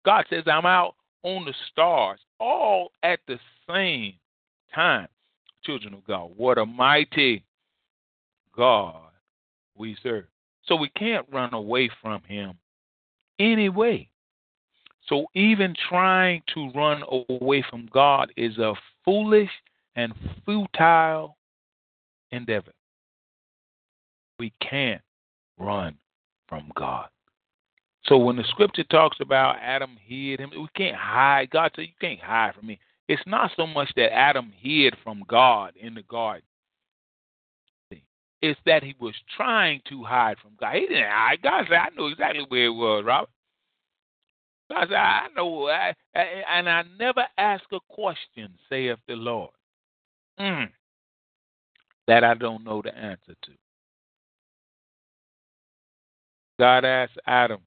[0.06, 3.38] God says, I'm out on the stars, all at the
[3.70, 4.14] same
[4.74, 5.08] time.
[5.66, 7.44] Children of God, what a mighty
[8.56, 9.12] God
[9.76, 10.26] we serve.
[10.66, 12.54] So we can't run away from Him
[13.40, 14.10] anyway.
[15.08, 18.74] So even trying to run away from God is a
[19.04, 19.50] foolish
[19.96, 20.14] and
[20.46, 21.36] futile
[22.32, 22.74] endeavor.
[24.38, 25.02] We can't
[25.58, 25.96] run
[26.48, 27.08] from God.
[28.06, 31.50] So when the scripture talks about Adam hid him, we can't hide.
[31.50, 32.80] God So You can't hide from me.
[33.08, 36.44] It's not so much that Adam hid from God in the garden.
[38.42, 40.76] It's that he was trying to hide from God.
[40.76, 41.42] He didn't hide.
[41.42, 43.30] God said, I know exactly where it was, Robert.
[44.72, 45.68] God said, I know.
[45.68, 49.52] I, and I never ask a question, saith the Lord,
[50.40, 50.70] mm,
[52.08, 53.52] that I don't know the answer to.
[56.60, 57.62] God asked Adam,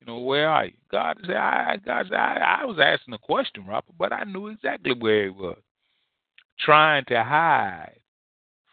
[0.00, 0.72] you know, where are you?
[0.90, 4.48] God said, I, God said, I, I was asking a question, Robert, but I knew
[4.48, 5.58] exactly where it was.
[6.58, 8.00] Trying to hide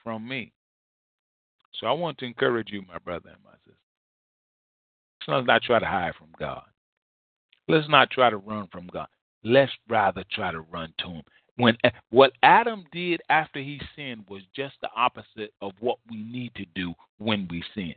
[0.04, 0.52] from me.
[1.82, 3.76] So I want to encourage you, my brother and my sister.
[5.28, 6.64] Let's not try to hide from God.
[7.68, 9.08] Let's not try to run from God.
[9.44, 11.24] Let's rather try to run to Him.
[11.58, 16.18] When eh, what Adam did after he sinned was just the opposite of what we
[16.18, 17.96] need to do when we sin.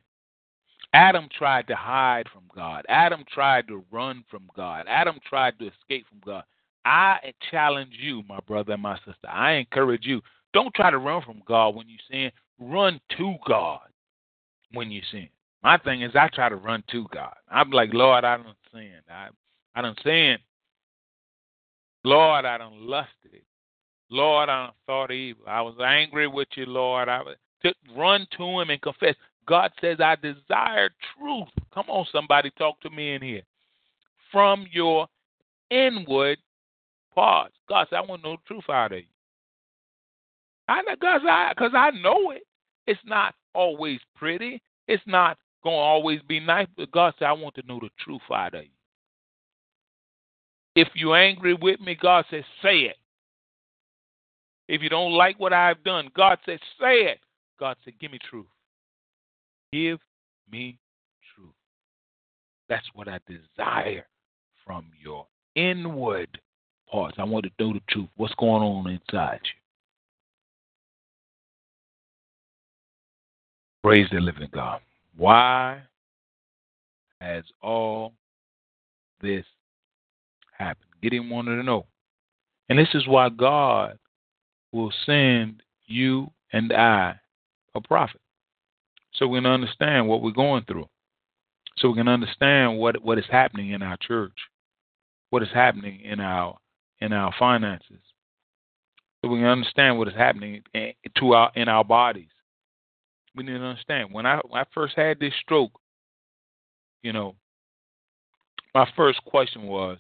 [0.93, 2.85] Adam tried to hide from God.
[2.89, 4.87] Adam tried to run from God.
[4.89, 6.45] Adam tried to escape from God.
[6.85, 9.29] I challenge you, my brother and my sister.
[9.29, 10.21] I encourage you.
[10.53, 12.31] Don't try to run from God when you sin.
[12.61, 13.81] Run to God
[14.73, 15.29] when you sin.
[15.63, 17.35] My thing is, I try to run to God.
[17.51, 18.93] I'm like, Lord, I don't sin.
[19.11, 19.29] I,
[19.75, 20.37] I don't sin.
[22.05, 23.43] Lord, I don't lusted.
[24.11, 25.45] Lord, I don't thought evil.
[25.49, 27.09] I was angry with you, Lord.
[27.09, 27.23] I
[27.63, 29.17] to run to Him and confess.
[29.47, 31.49] God says, I desire truth.
[31.73, 33.43] Come on, somebody, talk to me in here.
[34.31, 35.07] From your
[35.71, 36.39] inward
[37.15, 37.55] parts.
[37.69, 39.05] God said, I want the truth out of you.
[40.69, 42.43] I because I because I know it.
[42.87, 44.63] It's not always pretty.
[44.89, 46.69] It's not gonna always be nice.
[46.77, 48.69] But God said, I want to know the truth out of you.
[50.77, 52.97] If you're angry with me, God says, say it.
[54.69, 57.21] If you don't like what I've done, God says, say it.
[57.61, 58.47] God said, give me truth.
[59.73, 59.99] Give
[60.51, 60.79] me
[61.35, 61.55] truth.
[62.69, 64.07] That's what I desire
[64.65, 66.41] from your inward
[66.91, 67.17] parts.
[67.19, 68.09] I want to know the truth.
[68.17, 69.64] What's going on inside you?
[73.85, 74.81] Praise the living God.
[75.15, 75.83] Why
[77.21, 78.15] has all
[79.21, 79.45] this
[80.57, 80.89] happened?
[81.03, 81.85] Gideon wanted to know.
[82.71, 83.99] And this is why God
[84.73, 87.17] will send you and I
[87.75, 88.23] a prophet.
[89.17, 90.89] So we can understand what we're going through.
[91.77, 94.33] So we can understand what, what is happening in our church,
[95.29, 96.57] what is happening in our
[97.03, 98.01] in our finances.
[99.21, 102.29] So we can understand what is happening to our in our bodies.
[103.37, 104.13] We need to understand.
[104.13, 105.73] When I when I first had this stroke,
[107.03, 107.35] you know,
[108.75, 109.99] my first question was,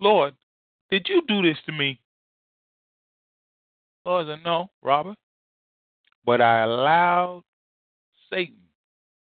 [0.00, 0.34] Lord,
[0.90, 2.00] did you do this to me?
[4.04, 5.16] Lord said, No, Robert.
[6.24, 7.42] But I allowed
[8.30, 8.56] Satan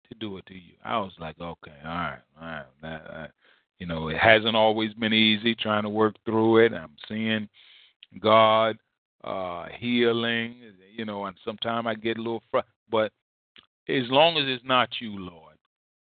[0.08, 0.74] to do it to you.
[0.84, 2.66] I was like, okay, all right, all right.
[2.82, 3.30] That, that,
[3.78, 6.72] you know, it hasn't always been easy trying to work through it.
[6.72, 7.48] I'm seeing
[8.20, 8.76] God
[9.24, 10.56] uh healing,
[10.94, 12.72] you know, and sometimes I get a little frustrated.
[12.90, 13.12] but
[13.88, 15.56] as long as it's not you, Lord,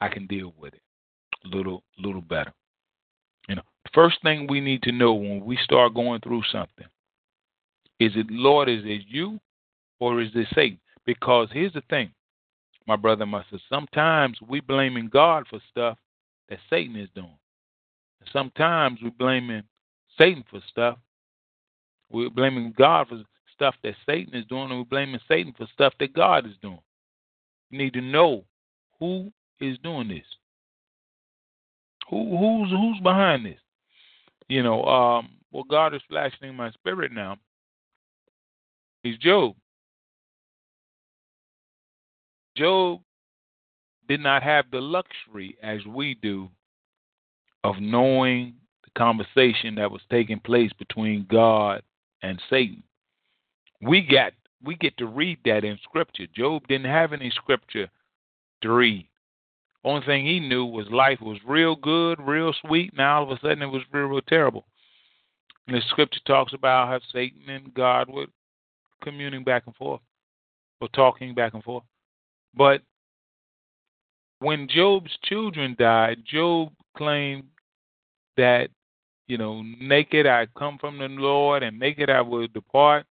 [0.01, 0.83] I can deal with it
[1.45, 2.53] a little little better.
[3.49, 3.62] You know,
[3.95, 6.87] first thing we need to know when we start going through something
[7.99, 9.41] is it Lord, is it you
[10.01, 10.79] or is it Satan?
[11.05, 12.11] Because here's the thing,
[12.87, 15.97] my brother and my sister, sometimes we blaming God for stuff
[16.49, 17.39] that Satan is doing.
[18.21, 19.62] And sometimes we're blaming
[20.19, 20.99] Satan for stuff.
[22.11, 23.23] We're blaming God for
[23.55, 26.79] stuff that Satan is doing, and we're blaming Satan for stuff that God is doing.
[27.71, 28.45] Need to know
[29.01, 30.25] who is doing this.
[32.11, 33.59] Who who's who's behind this?
[34.49, 37.37] You know, um, well, God is flashing in my spirit now.
[39.03, 39.55] He's Job.
[42.57, 43.01] Job
[44.09, 46.49] did not have the luxury as we do
[47.64, 48.55] of knowing
[48.85, 51.83] the conversation that was taking place between God
[52.23, 52.83] and Satan.
[53.83, 54.33] We got
[54.65, 56.27] we get to read that in scripture.
[56.35, 57.89] Job didn't have any scripture
[58.63, 59.09] to read.
[59.85, 62.97] Only thing he knew was life was real good, real sweet.
[62.97, 64.65] Now all of a sudden it was real, real terrible.
[65.67, 68.27] And the scripture talks about how Satan and God were
[69.03, 70.01] communing back and forth,
[70.81, 71.85] or talking back and forth.
[72.55, 72.83] But
[74.41, 77.45] when Job's children died, Job claimed
[78.37, 78.71] that,
[79.29, 83.07] you know, naked I come from the Lord and naked I will depart.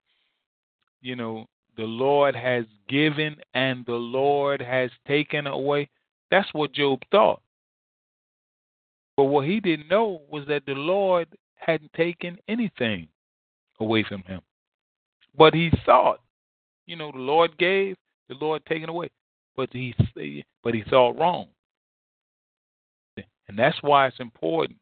[1.06, 1.46] You know,
[1.78, 5.88] the Lord has given and the Lord has taken away.
[6.32, 7.44] That's what Job thought.
[9.16, 11.28] But what he didn't know was that the Lord
[11.58, 13.08] hadn't taken anything
[13.80, 14.42] away from him.
[15.38, 16.22] But he thought,
[16.88, 17.98] you know, the Lord gave,
[18.28, 19.12] the Lord taken away.
[19.56, 19.94] But he
[20.64, 21.50] but he thought wrong.
[23.48, 24.80] And that's why it's important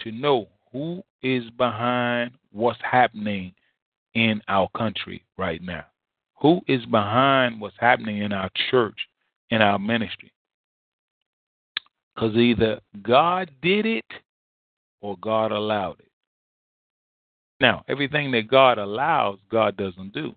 [0.00, 3.54] to know who is behind what's happening
[4.14, 5.84] in our country right now.
[6.40, 8.98] Who is behind what's happening in our church,
[9.50, 10.32] in our ministry?
[12.14, 14.04] Because either God did it
[15.00, 16.10] or God allowed it.
[17.60, 20.34] Now, everything that God allows, God doesn't do.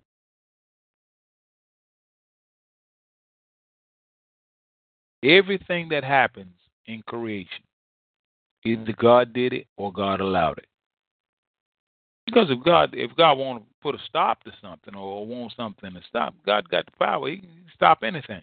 [5.24, 6.56] Everything that happens
[6.88, 7.64] in creation,
[8.66, 10.66] either God did it or God allowed it.
[12.32, 15.92] Because if God if God want to put a stop to something or want something
[15.94, 17.30] to stop, God got the power.
[17.30, 18.42] He can stop anything.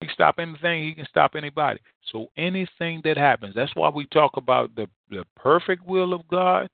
[0.00, 0.84] He can stop anything.
[0.84, 1.78] He can stop anybody.
[2.10, 6.68] So anything that happens, that's why we talk about the the perfect will of God.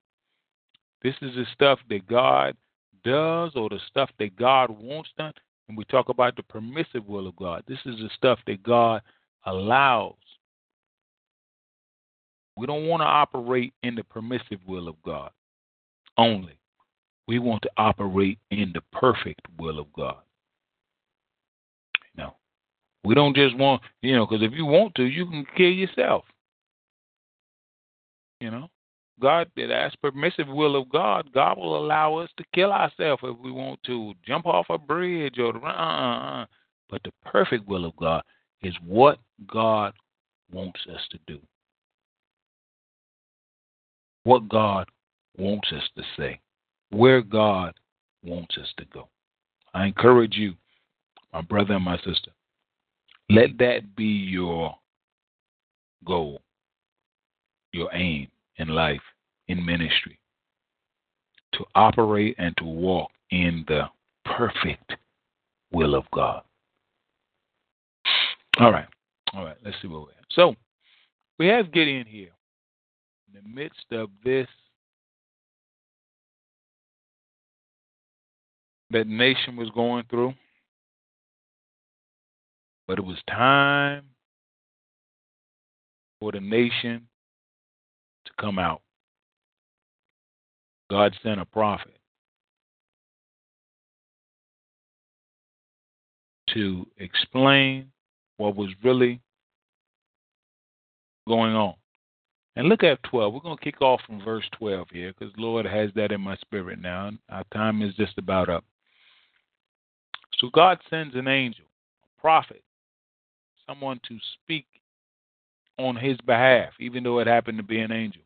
[1.03, 2.57] This is the stuff that God
[3.03, 5.33] does or the stuff that God wants done.
[5.69, 7.65] And we talk about the permissive will of God.
[7.67, 9.03] This is the stuff that God
[9.45, 10.15] allows.
[12.57, 15.31] We don't want to operate in the permissive will of God
[16.19, 16.59] only.
[17.27, 20.17] We want to operate in the perfect will of God.
[22.15, 22.35] You know,
[23.05, 26.25] we don't just want, you know, because if you want to, you can kill yourself.
[28.41, 28.69] You know,
[29.21, 31.31] God, that's permissive will of God.
[31.33, 35.39] God will allow us to kill ourselves if we want to, jump off a bridge
[35.39, 36.47] or, uh.
[36.89, 38.23] but the perfect will of God
[38.63, 39.93] is what God
[40.53, 41.41] wants us to do.
[44.25, 44.89] What God
[45.39, 46.41] wants us to say.
[46.91, 47.75] Where God
[48.23, 49.09] wants us to go.
[49.75, 50.55] I encourage you,
[51.33, 52.31] my brother and my sister,
[53.31, 54.75] let that be your
[56.07, 56.41] goal,
[57.73, 59.03] your aim in life,
[59.49, 60.19] in ministry,
[61.53, 63.83] to operate and to walk in the
[64.25, 64.95] perfect
[65.73, 66.43] will of God.
[68.59, 68.89] All right.
[69.35, 69.57] All right.
[69.65, 70.07] Let's see where we're.
[70.31, 70.55] So
[71.39, 72.31] we have Gideon here
[73.29, 74.49] in the midst of this
[78.91, 80.35] that nation was going through.
[82.87, 84.05] But it was time
[86.21, 87.07] for the nation
[88.25, 88.81] to come out.
[90.91, 91.99] God sent a prophet
[96.55, 97.91] to explain
[98.39, 99.21] what was really
[101.27, 101.75] going on.
[102.57, 103.33] And look at 12.
[103.33, 106.37] We're going to kick off from verse 12 here because Lord has that in my
[106.37, 107.11] spirit now.
[107.29, 108.65] Our time is just about up.
[110.39, 111.65] So God sends an angel,
[112.05, 112.63] a prophet,
[113.67, 114.67] someone to speak
[115.79, 118.23] on his behalf, even though it happened to be an angel.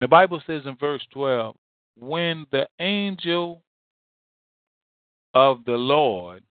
[0.00, 1.54] The Bible says in verse 12,
[1.98, 3.62] when the angel
[5.34, 6.42] of the Lord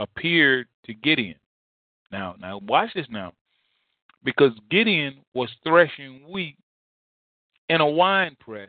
[0.00, 1.36] appeared to Gideon.
[2.12, 3.32] Now, now watch this now.
[4.24, 6.56] Because Gideon was threshing wheat
[7.68, 8.68] in a wine press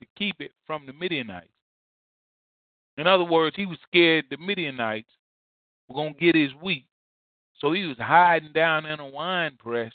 [0.00, 1.48] to keep it from the Midianites.
[2.96, 5.10] In other words, he was scared the Midianites
[5.88, 6.86] were going to get his wheat.
[7.58, 9.92] So he was hiding down in a wine press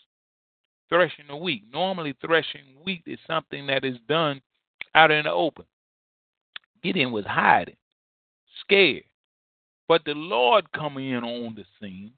[0.90, 1.64] threshing the wheat.
[1.72, 4.42] Normally, threshing wheat is something that is done
[4.96, 5.66] out in the open.
[6.84, 7.76] Gideon was hiding,
[8.62, 9.04] scared.
[9.88, 12.12] But the Lord coming in on the scene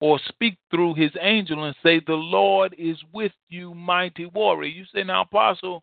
[0.00, 4.70] or speak through his angel and say, The Lord is with you, mighty warrior.
[4.70, 5.82] You say, Now, Apostle,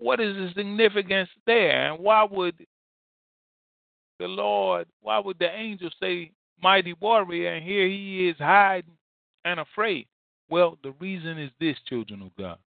[0.00, 1.92] what is the significance there?
[1.92, 2.54] And why would
[4.18, 6.32] the Lord, why would the angel say,
[6.62, 8.96] Mighty warrior, and here he is hiding
[9.44, 10.06] and afraid?
[10.50, 12.58] Well, the reason is this, children of God,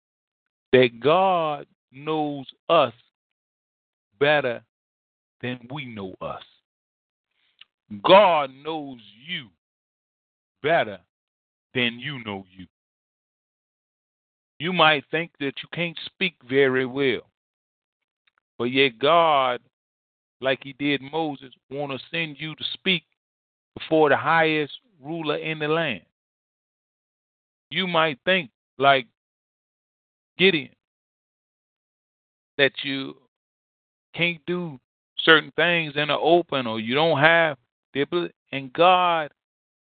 [0.71, 2.93] that God knows us
[4.19, 4.63] better
[5.41, 6.41] than we know us.
[8.03, 9.49] God knows you
[10.63, 10.99] better
[11.75, 12.65] than you know you.
[14.63, 17.29] You might think that you can't speak very well,
[18.57, 19.59] but yet God,
[20.39, 23.03] like He did Moses, want to send you to speak
[23.77, 26.03] before the highest ruler in the land
[27.73, 29.07] you might think, like
[30.37, 30.69] Gideon,
[32.57, 33.17] that you
[34.15, 34.79] can't do
[35.19, 37.57] certain things in the open or you don't have
[37.93, 38.33] the ability.
[38.51, 39.31] And God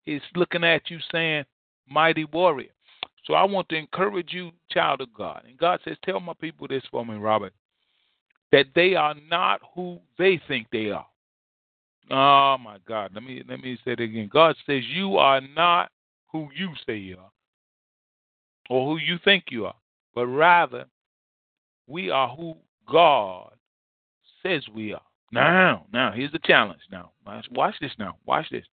[0.05, 1.43] is looking at you saying,
[1.87, 2.69] Mighty warrior.
[3.25, 5.43] So I want to encourage you, child of God.
[5.47, 7.53] And God says, Tell my people this for me, Robert,
[8.51, 11.07] that they are not who they think they are.
[12.11, 13.11] Oh my God.
[13.13, 14.29] Let me let me say it again.
[14.31, 15.89] God says you are not
[16.31, 17.31] who you say you are
[18.69, 19.75] or who you think you are,
[20.13, 20.85] but rather
[21.87, 22.55] we are who
[22.89, 23.53] God
[24.41, 25.01] says we are.
[25.31, 26.81] Now, now, here's the challenge.
[26.91, 27.11] Now,
[27.51, 27.91] watch this.
[27.97, 28.65] Now, watch this.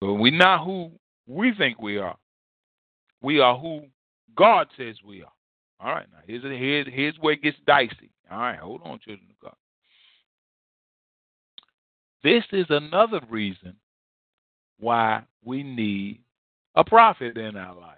[0.00, 0.90] But we're not who
[1.26, 2.16] we think we are.
[3.22, 3.82] We are who
[4.36, 5.32] God says we are.
[5.80, 6.06] All right.
[6.12, 8.10] Now, here's here's here's where it gets dicey.
[8.30, 9.56] All right, hold on, children of God.
[12.22, 13.74] This is another reason
[14.78, 16.20] why we need
[16.74, 17.96] a prophet in our life.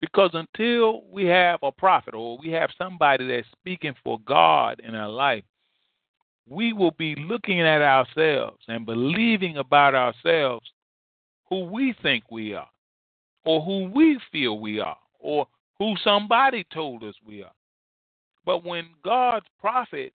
[0.00, 4.94] Because until we have a prophet or we have somebody that's speaking for God in
[4.94, 5.44] our life,
[6.48, 10.70] we will be looking at ourselves and believing about ourselves
[11.48, 12.68] who we think we are,
[13.44, 15.46] or who we feel we are, or
[15.78, 17.52] who somebody told us we are.
[18.44, 20.12] But when God's prophet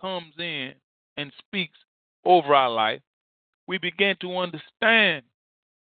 [0.00, 0.72] comes in
[1.16, 1.78] and speaks
[2.24, 3.00] over our life,
[3.66, 5.22] we begin to understand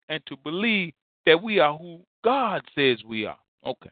[0.09, 0.93] and to believe
[1.27, 3.39] that we are who God says we are.
[3.65, 3.91] Okay.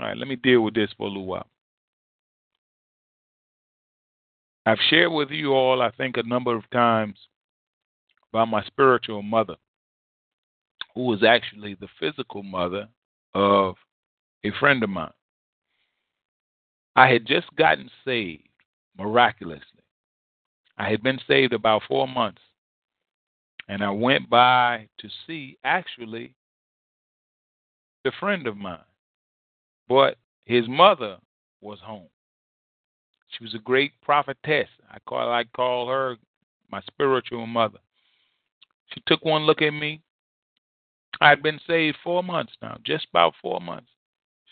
[0.00, 1.46] All right, let me deal with this for a little while.
[4.66, 7.16] I've shared with you all, I think, a number of times
[8.32, 9.56] by my spiritual mother,
[10.94, 12.88] who was actually the physical mother
[13.34, 13.74] of
[14.44, 15.10] a friend of mine.
[16.96, 18.48] I had just gotten saved
[18.96, 19.82] miraculously.
[20.78, 22.40] I had been saved about four months.
[23.68, 26.34] And I went by to see actually
[28.04, 28.78] the friend of mine.
[29.88, 31.16] But his mother
[31.60, 32.08] was home.
[33.28, 34.68] She was a great prophetess.
[34.90, 36.16] I call I call her
[36.70, 37.78] my spiritual mother.
[38.92, 40.02] She took one look at me.
[41.20, 43.90] I had been saved four months now, just about four months.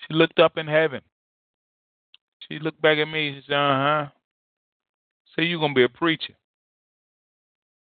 [0.07, 1.01] She looked up in heaven.
[2.49, 3.35] She looked back at me.
[3.35, 4.07] She said, "Uh huh."
[5.35, 6.35] Say you're gonna be a preacher.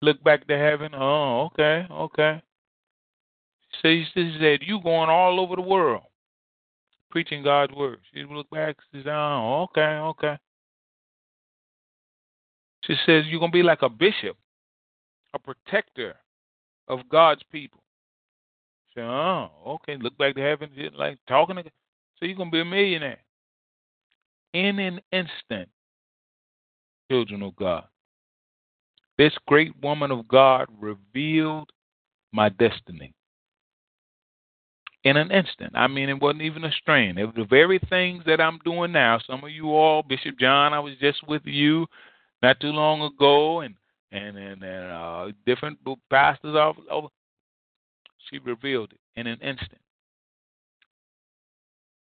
[0.02, 0.94] Look back to heaven.
[0.94, 2.42] Oh, okay, okay.
[3.82, 6.02] So she said, You going all over the world
[7.10, 7.98] preaching God's word.
[8.12, 10.38] She looked back and said, Oh, okay, okay.
[12.84, 14.36] She says, You're going to be like a bishop,
[15.34, 16.16] a protector
[16.88, 17.79] of God's people.
[18.94, 19.96] Said, Oh, okay.
[19.96, 23.18] Look back to heaven, like talking to So you're going to be a millionaire.
[24.52, 25.68] In an instant,
[27.10, 27.84] children of God,
[29.16, 31.70] this great woman of God revealed
[32.32, 33.14] my destiny
[35.04, 35.72] in an instant.
[35.74, 37.16] I mean, it wasn't even a strain.
[37.16, 39.18] It was the very things that I'm doing now.
[39.26, 41.86] Some of you all, Bishop John, I was just with you
[42.42, 43.74] not too long ago, and
[44.12, 45.78] and and, and uh, different
[46.10, 47.08] pastors all over.
[48.28, 49.80] She revealed it in an instant.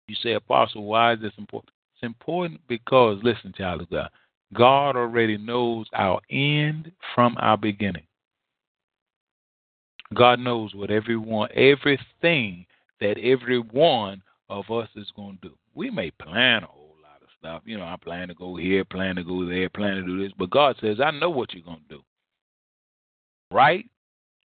[0.08, 1.72] You say, Apostle, why is this important?
[1.94, 4.08] It's important because, listen, child of God,
[4.54, 8.06] God already knows our end from our beginning.
[10.14, 12.66] God knows what everyone, everything
[13.00, 15.54] that every one of us is going to do.
[15.74, 17.62] We may plan a whole lot of stuff.
[17.64, 20.32] You know, I plan to go here, plan to go there, plan to do this.
[20.38, 22.02] But God says, I know what you're going to do.
[23.50, 23.86] Right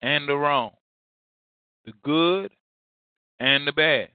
[0.04, 0.72] and the wrong,
[1.86, 2.52] the good
[3.40, 4.10] and the bad.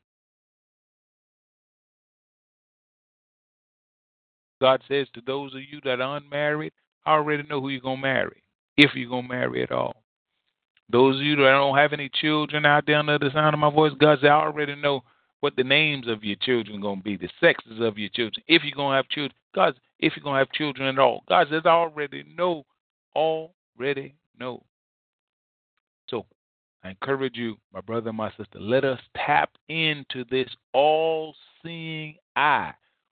[4.60, 6.72] God says to those of you that are unmarried,
[7.06, 8.42] I already know who you're going to marry,
[8.76, 10.02] if you're going to marry at all.
[10.90, 13.70] Those of you that don't have any children out there under the sound of my
[13.70, 15.02] voice, God says, I already know
[15.40, 18.42] what the names of your children are going to be, the sexes of your children.
[18.48, 21.22] If you're going to have children, God, if you're going to have children at all,
[21.28, 22.64] God says, I already know,
[23.14, 24.64] already know.
[26.84, 32.16] I encourage you, my brother and my sister, let us tap into this all seeing
[32.36, 32.72] eye,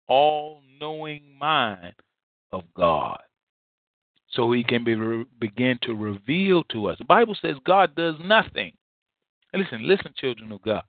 [0.08, 1.94] all knowing mind
[2.52, 3.20] of God
[4.32, 6.98] so he can be re- begin to reveal to us.
[6.98, 8.74] The Bible says God does nothing.
[9.54, 10.84] Listen, listen, children of God.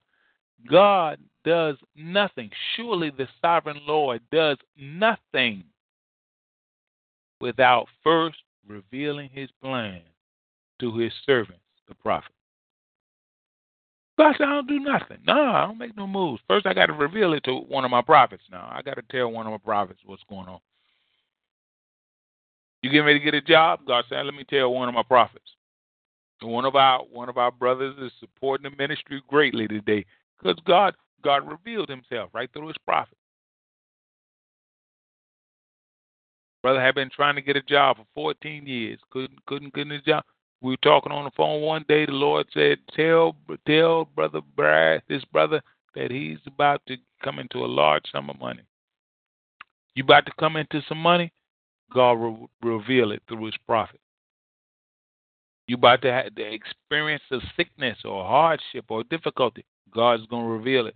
[0.69, 2.51] God does nothing.
[2.75, 5.63] Surely the sovereign Lord does nothing
[7.39, 10.01] without first revealing his plan
[10.79, 11.95] to his servants, the
[14.21, 14.37] prophet.
[14.39, 15.17] God said, I don't do nothing.
[15.25, 16.41] No, I don't make no moves.
[16.47, 18.69] First, I got to reveal it to one of my prophets now.
[18.71, 20.59] I got to tell one of my prophets what's going on.
[22.81, 23.81] You getting ready to get a job?
[23.87, 25.45] God said, let me tell one of my prophets.
[26.43, 30.03] One of our one of our brothers is supporting the ministry greatly today
[30.39, 33.15] because God God revealed Himself right through His prophet.
[36.63, 40.01] Brother had been trying to get a job for 14 years, couldn't couldn't get a
[40.01, 40.23] job.
[40.61, 42.05] We were talking on the phone one day.
[42.05, 43.35] The Lord said, "Tell
[43.67, 45.61] tell brother Brad, this brother,
[45.95, 48.63] that he's about to come into a large sum of money.
[49.95, 51.31] You about to come into some money?
[51.93, 53.99] God will reveal it through his prophet.
[55.67, 60.51] You about to, have, to experience a sickness or hardship or difficulty, God's going to
[60.51, 60.95] reveal it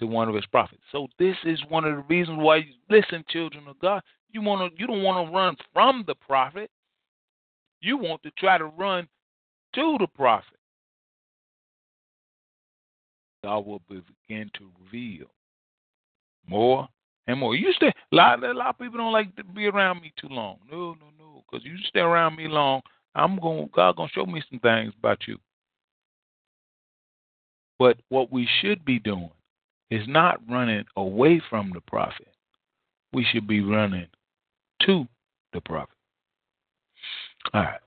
[0.00, 0.82] to one of his prophets.
[0.90, 4.02] So this is one of the reasons why you listen, children of God.
[4.30, 6.70] You want to you don't want to run from the prophet.
[7.82, 9.08] You want to try to run
[9.74, 10.56] to the prophet.
[13.44, 15.26] God will begin to reveal
[16.46, 16.88] more
[17.26, 17.56] and more.
[17.56, 20.28] You stay a lot, a lot of people don't like to be around me too
[20.28, 20.58] long.
[20.70, 21.42] No, no, no.
[21.50, 22.82] Because you stay around me long,
[23.16, 25.38] I'm going God gonna show me some things about you.
[27.80, 29.30] But what we should be doing
[29.90, 32.28] is not running away from the prophet.
[33.12, 34.06] We should be running
[34.86, 35.06] to
[35.52, 35.96] the prophet.
[37.54, 37.80] All right.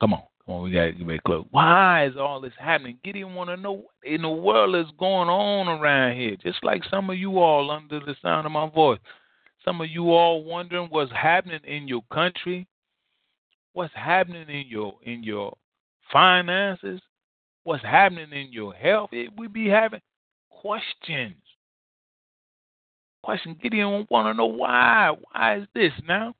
[0.00, 0.22] Come on.
[0.48, 1.44] Come on, we gotta get very close.
[1.50, 2.98] Why is all this happening?
[3.04, 6.36] Gideon wanna know what in the world is going on around here.
[6.42, 8.98] Just like some of you all under the sound of my voice.
[9.62, 12.66] Some of you all wondering what's happening in your country,
[13.74, 15.54] what's happening in your in your
[16.10, 17.02] finances,
[17.64, 19.10] what's happening in your health.
[19.12, 20.00] It, we be having
[20.48, 21.42] questions.
[23.22, 25.14] Question Gideon want to know why.
[25.30, 26.34] Why is this now?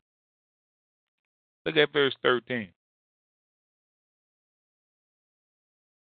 [1.68, 2.68] Look at verse 13.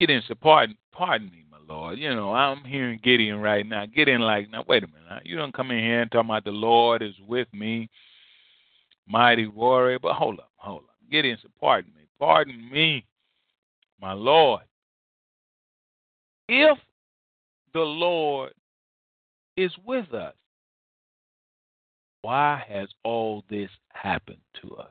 [0.01, 1.97] Gideon said, Pardon, pardon me, my Lord.
[1.97, 3.87] You know, I'm hearing Gideon right now.
[3.87, 5.25] Gideon like, now wait a minute.
[5.25, 7.89] You don't come in here and talk about the Lord is with me,
[9.07, 10.01] mighty warrior.
[10.01, 10.97] But hold up, hold up.
[11.09, 13.07] Gideon said, Pardon me, pardon me,
[14.01, 14.63] my Lord.
[16.49, 16.79] If
[17.75, 18.55] the Lord
[19.57, 20.35] is with us,
[22.23, 24.91] why has all this happened to us?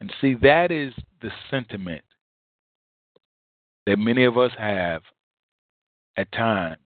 [0.00, 2.02] And see, that is the sentiment
[3.86, 5.02] that many of us have
[6.16, 6.78] at times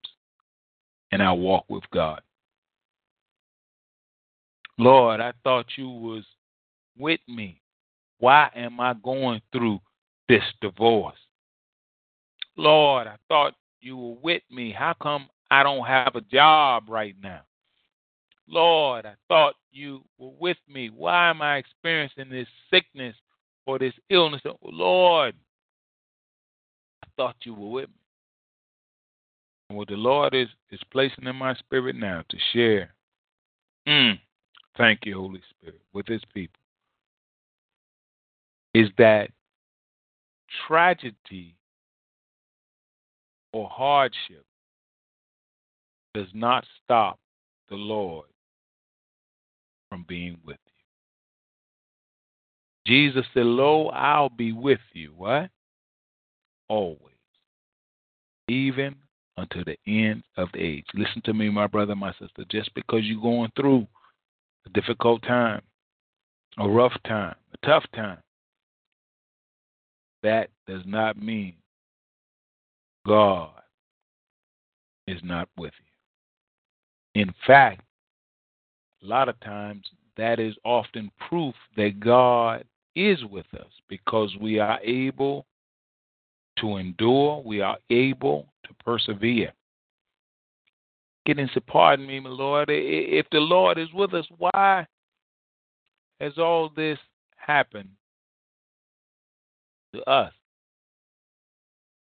[1.10, 2.20] in our walk with God.
[4.78, 6.24] Lord, I thought you was
[6.98, 7.60] with me.
[8.18, 9.80] Why am I going through
[10.28, 11.18] this divorce?
[12.56, 14.72] Lord, I thought you were with me.
[14.72, 17.42] How come I don't have a job right now?
[18.48, 20.90] Lord, I thought you were with me.
[20.90, 23.14] Why am I experiencing this sickness
[23.66, 24.42] or this illness?
[24.62, 25.34] Lord,
[27.04, 27.94] I thought you were with me.
[29.70, 32.94] And what the Lord is, is placing in my spirit now to share.
[33.88, 34.18] Mm,
[34.76, 36.60] thank you, Holy Spirit, with his people.
[38.74, 39.30] Is that
[40.66, 41.54] tragedy
[43.52, 44.44] or hardship
[46.14, 47.18] does not stop
[47.68, 48.26] the Lord
[49.92, 50.72] from being with you.
[52.86, 55.12] Jesus said, Lo, I'll be with you.
[55.14, 55.50] What?
[56.68, 56.98] Always.
[58.48, 58.96] Even
[59.36, 60.86] until the end of the age.
[60.94, 62.46] Listen to me, my brother, my sister.
[62.50, 63.86] Just because you're going through
[64.64, 65.60] a difficult time,
[66.56, 68.18] a rough time, a tough time,
[70.22, 71.52] that does not mean
[73.06, 73.50] God
[75.06, 75.74] is not with
[77.14, 77.20] you.
[77.22, 77.82] In fact,
[79.02, 79.84] a lot of times
[80.16, 85.46] that is often proof that God is with us because we are able
[86.58, 89.52] to endure, we are able to persevere.
[91.24, 92.68] Gideon to pardon me, my Lord.
[92.68, 94.86] If the Lord is with us, why
[96.20, 96.98] has all this
[97.36, 97.90] happened
[99.94, 100.32] to us?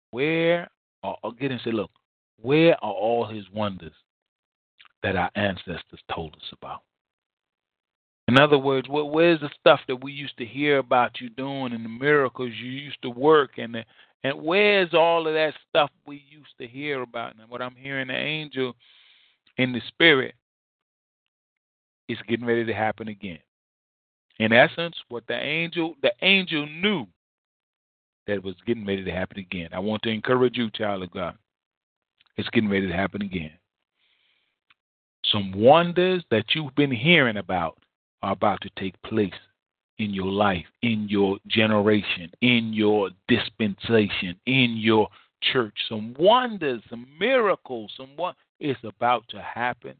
[0.09, 0.69] Where
[1.03, 1.91] are oh, Gideon say, look,
[2.41, 3.93] where are all his wonders
[5.03, 6.80] that our ancestors told us about?
[8.31, 11.83] In other words, where's the stuff that we used to hear about you doing and
[11.83, 13.83] the miracles you used to work and the,
[14.23, 17.35] and where's all of that stuff we used to hear about?
[17.35, 18.73] And what I'm hearing the angel
[19.57, 20.33] in the spirit
[22.07, 23.39] is getting ready to happen again.
[24.39, 27.07] In essence, what the angel the angel knew
[28.27, 29.71] that was getting ready to happen again.
[29.73, 31.35] I want to encourage you, child of God.
[32.37, 33.51] It's getting ready to happen again.
[35.33, 37.77] Some wonders that you've been hearing about
[38.21, 39.33] are about to take place
[39.97, 45.07] in your life, in your generation, in your dispensation, in your
[45.53, 45.75] church.
[45.89, 49.95] Some wonders, some miracles, some what is about to happen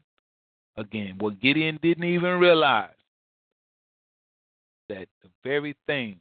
[0.76, 1.16] again.
[1.18, 2.90] What Gideon didn't even realize
[4.88, 6.18] that the very things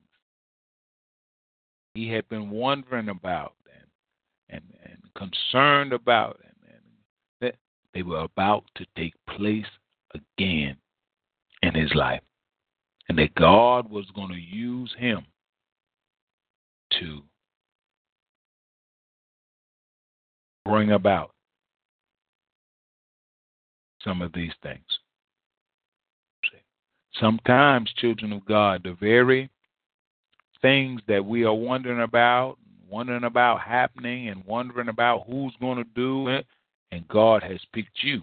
[1.93, 3.53] he had been wondering about
[4.49, 6.83] and, and, and concerned about and, and
[7.41, 7.55] that
[7.93, 9.65] they were about to take place
[10.13, 10.77] again
[11.61, 12.21] in his life.
[13.09, 15.25] And that God was going to use him
[16.99, 17.21] to
[20.65, 21.31] bring about
[24.03, 24.81] some of these things.
[27.19, 29.49] Sometimes, children of God, the very
[30.61, 32.57] things that we are wondering about,
[32.89, 36.45] wondering about happening, and wondering about who's going to do it,
[36.91, 38.21] and God has picked you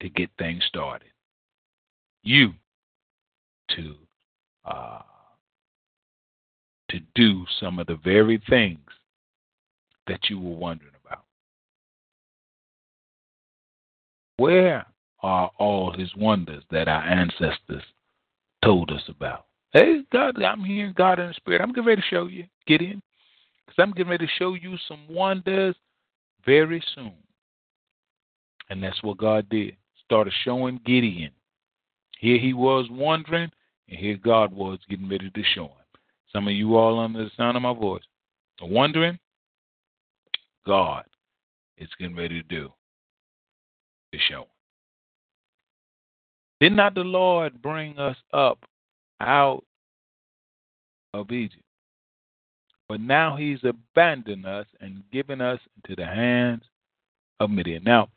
[0.00, 1.10] to get things started
[2.22, 2.52] you
[3.76, 3.94] to
[4.64, 5.02] uh,
[6.90, 8.78] to do some of the very things
[10.06, 11.24] that you were wondering about.
[14.36, 14.86] Where
[15.22, 17.84] are all his wonders that our ancestors
[18.64, 19.46] told us about?
[19.72, 21.60] Hey, God, I'm hearing God in the Spirit.
[21.60, 22.44] I'm getting ready to show you.
[22.66, 23.00] Gideon.
[23.66, 25.76] Because I'm getting ready to show you some wonders
[26.44, 27.12] very soon.
[28.68, 29.76] And that's what God did.
[30.04, 31.30] Started showing Gideon
[32.20, 33.50] here he was wondering,
[33.88, 35.70] and here God was getting ready to show him.
[36.30, 38.02] Some of you all under the sound of my voice
[38.60, 39.18] are wondering,
[40.66, 41.04] God
[41.78, 42.70] is getting ready to do
[44.12, 44.46] to show.
[46.60, 48.58] Did not the Lord bring us up
[49.22, 49.64] out
[51.14, 51.64] of Egypt?
[52.86, 56.64] But now he's abandoned us and given us into the hands
[57.40, 57.82] of Midian.
[57.82, 58.08] Now,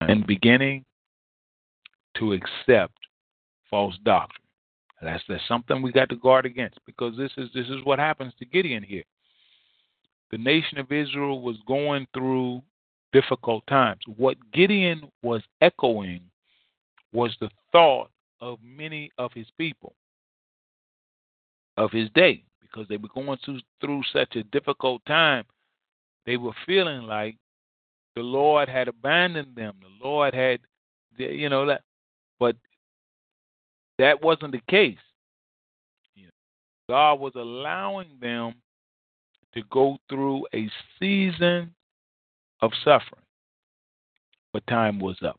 [0.00, 0.84] and beginning
[2.18, 2.94] to accept
[3.70, 4.42] false doctrine.
[5.00, 8.32] That's that's something we got to guard against because this is this is what happens
[8.38, 9.04] to Gideon here.
[10.30, 12.62] The nation of Israel was going through
[13.12, 14.00] difficult times.
[14.16, 16.20] What Gideon was echoing
[17.12, 19.94] was the thought of many of his people
[21.76, 25.44] of his day because they were going through, through such a difficult time.
[26.26, 27.36] They were feeling like
[28.18, 29.74] the Lord had abandoned them.
[29.80, 30.58] The Lord had,
[31.16, 31.82] you know, that,
[32.40, 32.56] but
[34.00, 34.98] that wasn't the case.
[36.88, 38.54] God was allowing them
[39.54, 41.72] to go through a season
[42.60, 43.22] of suffering,
[44.52, 45.38] but time was up.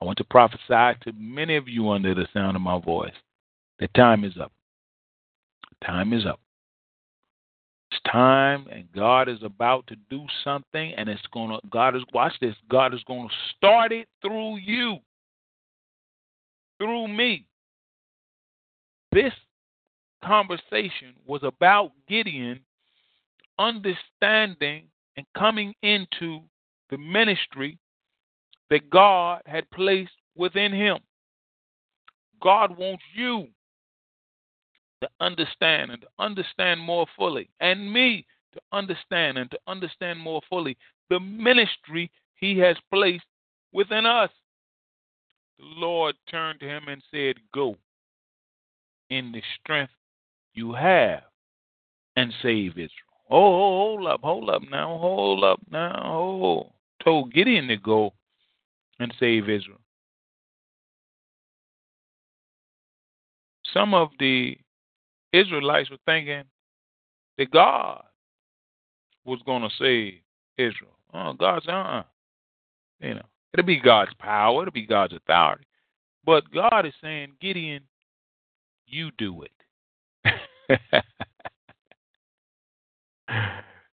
[0.00, 3.12] I want to prophesy to many of you under the sound of my voice
[3.80, 4.52] that time is up.
[5.84, 6.40] Time is up.
[7.90, 11.58] It's time, and God is about to do something, and it's gonna.
[11.70, 12.54] God is watch this.
[12.68, 14.98] God is gonna start it through you,
[16.78, 17.46] through me.
[19.12, 19.32] This
[20.24, 22.60] conversation was about Gideon
[23.58, 26.40] understanding and coming into
[26.90, 27.78] the ministry
[28.70, 30.98] that God had placed within him.
[32.42, 33.48] God wants you
[35.02, 40.40] to understand and to understand more fully, and me to understand and to understand more
[40.48, 40.76] fully
[41.10, 43.24] the ministry he has placed
[43.72, 44.30] within us.
[45.58, 47.76] The Lord turned to him and said, Go
[49.10, 49.92] in the strength
[50.54, 51.22] you have
[52.16, 52.90] and save Israel.
[53.30, 56.02] Oh, hold up, hold up now, hold up now.
[56.04, 56.72] Oh,
[57.04, 58.12] told Gideon to go
[58.98, 59.80] and save Israel.
[63.74, 64.56] Some of the
[65.32, 66.44] Israelites were thinking
[67.38, 68.02] that God
[69.24, 70.20] was going to save
[70.58, 70.96] Israel.
[71.12, 72.02] Oh, God said, uh-uh.
[73.00, 75.64] You know, it'll be God's power, it'll be God's authority.
[76.24, 77.82] But God is saying, Gideon,
[78.86, 79.50] you do it.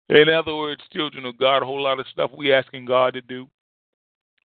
[0.09, 3.21] In other words, children of God, a whole lot of stuff we asking God to
[3.23, 3.49] do.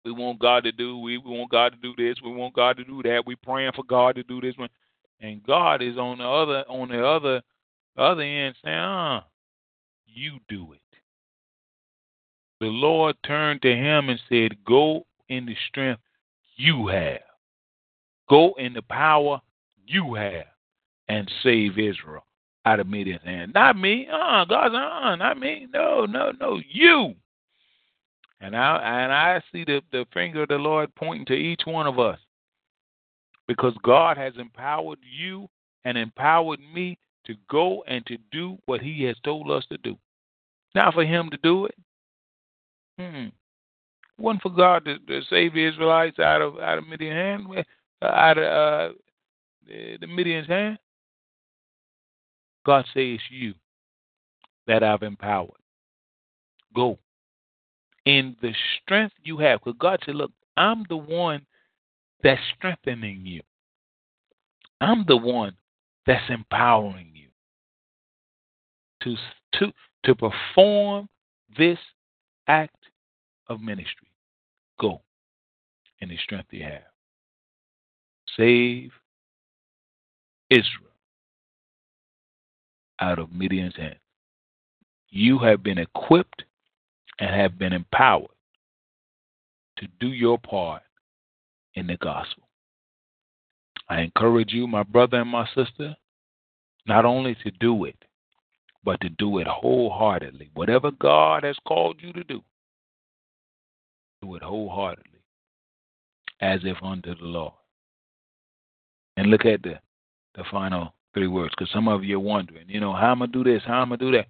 [0.05, 0.99] We want God to do.
[0.99, 2.21] We, we want God to do this.
[2.23, 3.23] We want God to do that.
[3.25, 4.69] We praying for God to do this one,
[5.23, 7.43] and God is on the other on the other
[7.97, 9.25] other end saying, "Ah,
[10.07, 10.81] you do it."
[12.61, 16.03] The Lord turned to him and said, "Go in the strength
[16.57, 17.23] you have.
[18.29, 19.41] Go in the power
[19.87, 20.47] you have,
[21.09, 22.27] and save Israel."
[22.65, 23.53] out of Midian's hand.
[23.55, 24.09] Not me.
[24.13, 25.67] Uh, God's uh, not me.
[25.73, 26.61] No, no, no.
[26.71, 27.15] You.
[28.41, 31.87] And I and I see the, the finger of the Lord pointing to each one
[31.87, 32.19] of us.
[33.57, 35.47] Because God has empowered you
[35.85, 36.97] and empowered me
[37.27, 39.97] to go and to do what He has told us to do.
[40.75, 41.75] Not for Him to do it.
[42.99, 43.27] Hmm.
[44.17, 47.65] One for God to, to save the Israelites out of out of Midian's hand,
[48.03, 48.95] out of uh,
[49.67, 50.79] the, the Midian's hand.
[52.65, 53.55] God says you
[54.67, 55.51] that I've empowered.
[56.75, 56.99] Go.
[58.07, 59.61] In the strength you have.
[59.61, 61.45] Because God said, Look, I'm the one
[62.23, 63.43] that's strengthening you.
[64.81, 65.57] I'm the one
[66.07, 67.29] that's empowering you
[69.03, 69.17] to,
[69.59, 69.73] to,
[70.05, 71.09] to perform
[71.57, 71.79] this
[72.49, 72.77] act
[73.49, 74.09] of ministry.
[74.81, 75.03] Go
[76.01, 76.83] in the strength you have.
[78.37, 78.91] Save
[80.51, 80.93] Israel
[83.01, 83.97] out of Midian's hand.
[85.11, 86.45] You have been equipped
[87.19, 88.29] and have been empowered
[89.79, 90.83] to do your part
[91.75, 92.49] in the gospel.
[93.89, 95.97] I encourage you, my brother and my sister,
[96.87, 97.97] not only to do it,
[98.85, 100.51] but to do it wholeheartedly.
[100.55, 102.43] Whatever God has called you to do,
[104.23, 105.21] do it wholeheartedly,
[106.41, 107.55] as if under the law.
[109.17, 109.79] And look at the,
[110.35, 113.27] the final three words, because some of you are wondering, you know, how am I
[113.27, 113.63] do this?
[113.67, 114.27] How am I do that?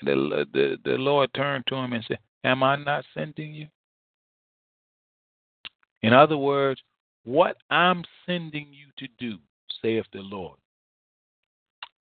[0.00, 3.68] And the, the the Lord turned to him and said, "Am I not sending you?"
[6.04, 6.82] In other words,
[7.24, 9.38] what I'm sending you to do,
[9.80, 10.58] saith the Lord,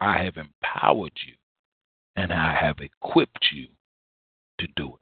[0.02, 1.36] I have empowered you
[2.18, 3.68] and I have equipped you
[4.60, 5.00] to do it.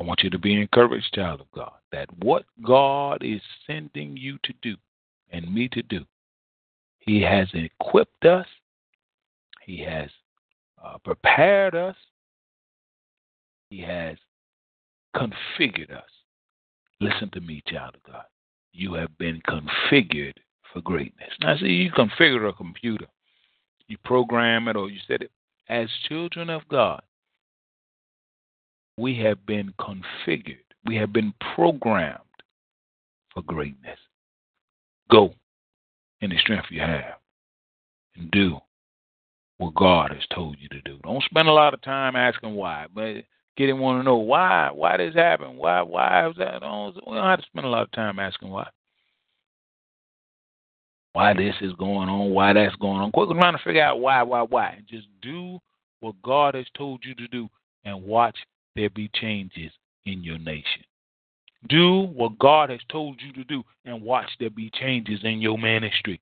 [0.00, 4.38] I want you to be encouraged, child of God, that what God is sending you
[4.42, 4.74] to do
[5.30, 6.06] and me to do,
[7.00, 8.46] he has equipped us.
[9.60, 10.08] He has
[10.82, 11.96] uh, prepared us.
[13.68, 14.16] He has
[15.14, 16.13] configured us.
[17.00, 18.24] Listen to me, child of God.
[18.72, 20.34] You have been configured
[20.72, 21.30] for greatness.
[21.40, 23.06] Now, see, you configure a computer,
[23.86, 25.30] you program it, or you set it.
[25.68, 27.02] As children of God,
[28.96, 32.18] we have been configured We have been programmed
[33.32, 33.98] for greatness.
[35.10, 35.34] Go
[36.20, 37.18] in the strength you have
[38.16, 38.58] and do
[39.58, 40.98] what God has told you to do.
[41.02, 43.24] Don't spend a lot of time asking why, but
[43.56, 46.60] getting want to know why, why this happened, why, why was that?
[46.60, 48.68] Don't, we don't have to spend a lot of time asking why.
[51.12, 53.12] Why this is going on, why that's going on.
[53.12, 54.80] Quit trying to figure out why, why, why.
[54.88, 55.60] Just do
[56.00, 57.48] what God has told you to do
[57.84, 58.36] and watch
[58.74, 59.70] there be changes
[60.06, 60.82] in your nation.
[61.68, 65.56] Do what God has told you to do and watch there be changes in your
[65.56, 66.20] ministry.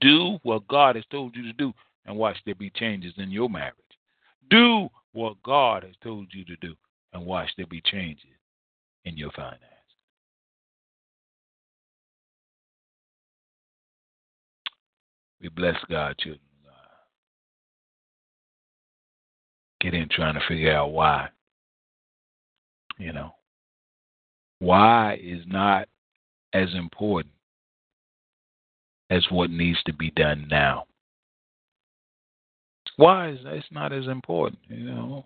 [0.00, 1.72] Do what God has told you to do
[2.06, 3.74] and watch there be changes in your marriage.
[4.48, 6.74] Do what God has told you to do
[7.12, 8.24] and watch there be changes
[9.04, 9.66] in your finances.
[15.40, 16.40] We bless God, children.
[19.80, 21.30] Get in trying to figure out why.
[22.98, 23.34] You know,
[24.58, 25.88] why is not
[26.52, 27.32] as important
[29.08, 30.84] as what needs to be done now.
[33.00, 35.24] Why is it's not as important, you know?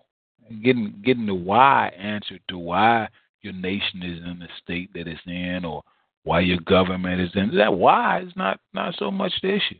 [0.63, 3.09] Getting getting the why answer to why
[3.41, 5.83] your nation is in the state that it's in or
[6.23, 9.75] why your government is in that why is not not so much the issue.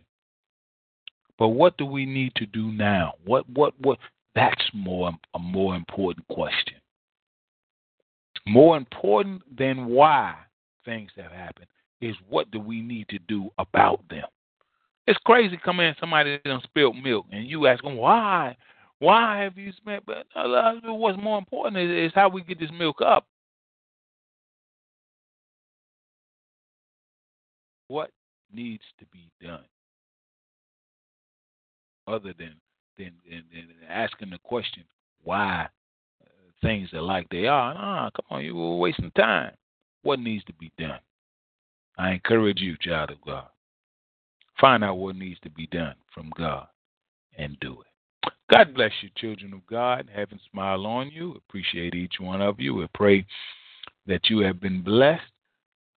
[1.39, 3.13] But what do we need to do now?
[3.23, 3.97] What what what
[4.35, 6.75] that's more a more important question.
[8.45, 10.35] More important than why
[10.83, 11.67] things have happened
[12.01, 14.25] is what do we need to do about them.
[15.07, 18.57] It's crazy coming in somebody done spilled milk and you ask them why,
[18.99, 20.03] why have you spent?
[20.05, 23.25] But what's more important is, is how we get this milk up.
[27.87, 28.09] What
[28.51, 29.65] needs to be done
[32.07, 32.55] other than
[32.97, 34.83] than, than, than asking the question
[35.23, 35.67] why
[36.23, 36.27] uh,
[36.63, 37.75] things are like they are?
[37.75, 39.51] Nah, come on, you were wasting time.
[40.01, 40.99] What needs to be done?
[41.97, 43.45] I encourage you, child of God.
[44.59, 46.67] Find out what needs to be done from God
[47.37, 48.31] and do it.
[48.51, 50.09] God bless you, children of God.
[50.13, 51.35] Heaven smile on you.
[51.47, 52.75] Appreciate each one of you.
[52.75, 53.25] We pray
[54.05, 55.23] that you have been blessed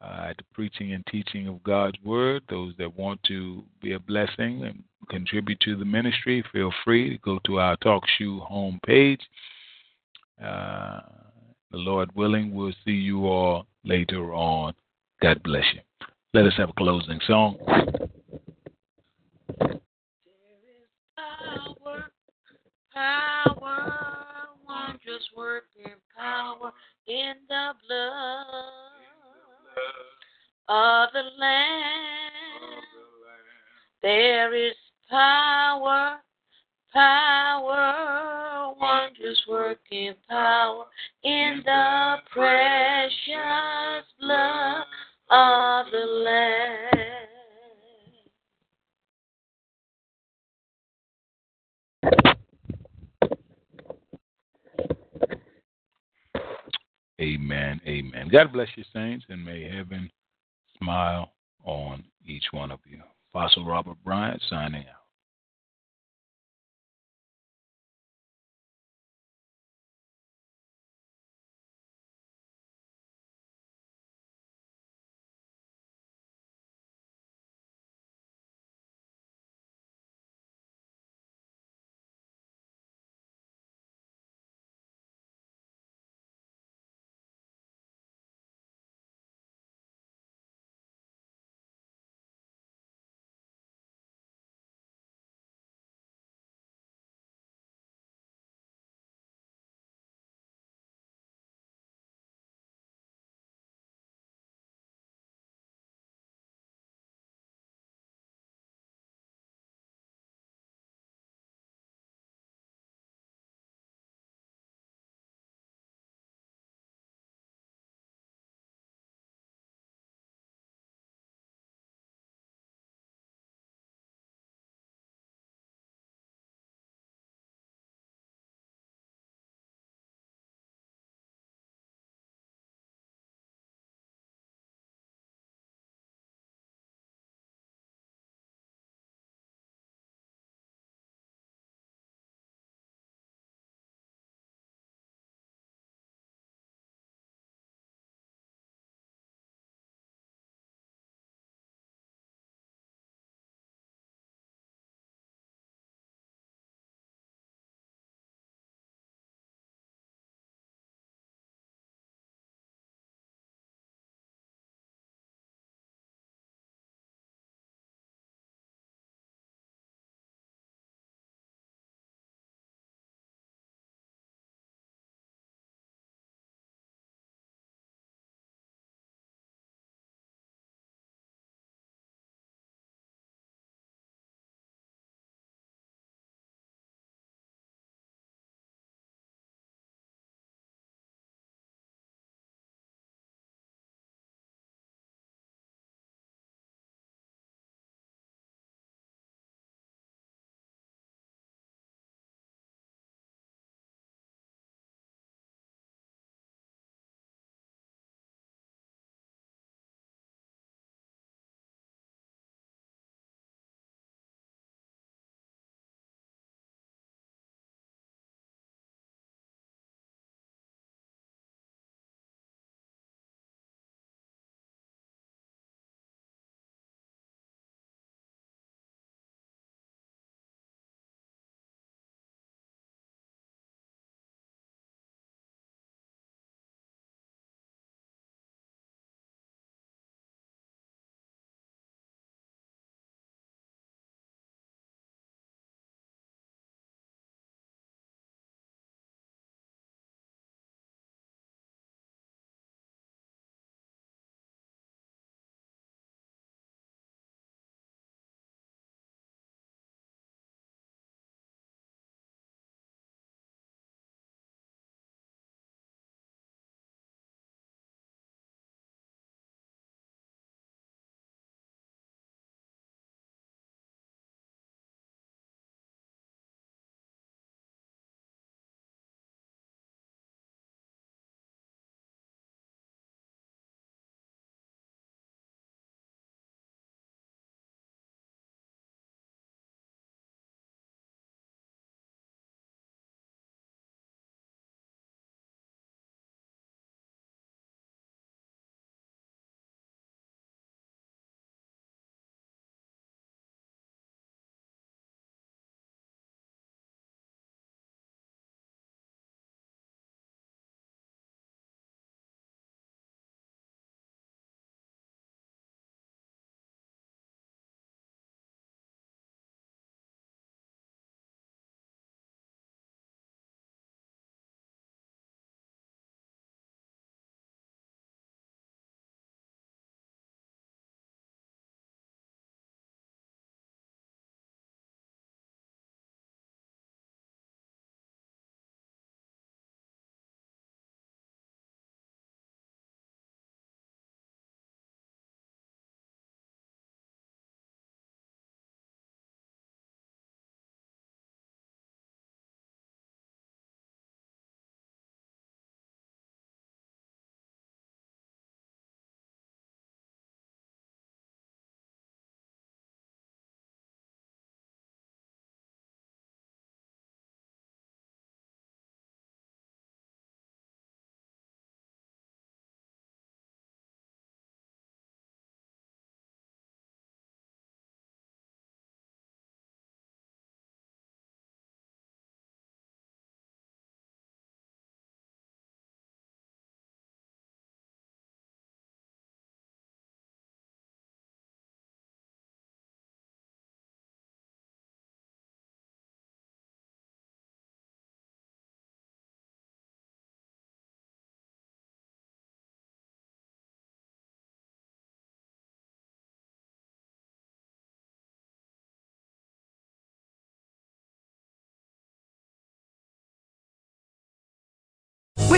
[0.01, 2.43] uh, at the preaching and teaching of God's word.
[2.49, 7.19] Those that want to be a blessing and contribute to the ministry, feel free to
[7.19, 9.21] go to our talk TalkShoe homepage.
[10.43, 11.01] Uh,
[11.71, 14.73] the Lord willing, we'll see you all later on.
[15.21, 15.81] God bless you.
[16.33, 17.57] Let us have a closing song.
[22.99, 23.95] Power,
[24.67, 26.73] wondrous working power
[27.07, 28.55] in the blood
[30.69, 32.83] of the Lamb.
[34.03, 34.75] There is
[35.09, 36.17] power,
[36.93, 40.85] power, wondrous working power
[41.23, 44.85] in the precious blood
[45.31, 47.08] of the Lamb.
[57.21, 57.81] Amen.
[57.87, 58.29] Amen.
[58.31, 60.11] God bless you, saints, and may heaven
[60.79, 61.33] smile
[61.65, 63.03] on each one of you.
[63.35, 64.98] Apostle Robert Bryant signing out.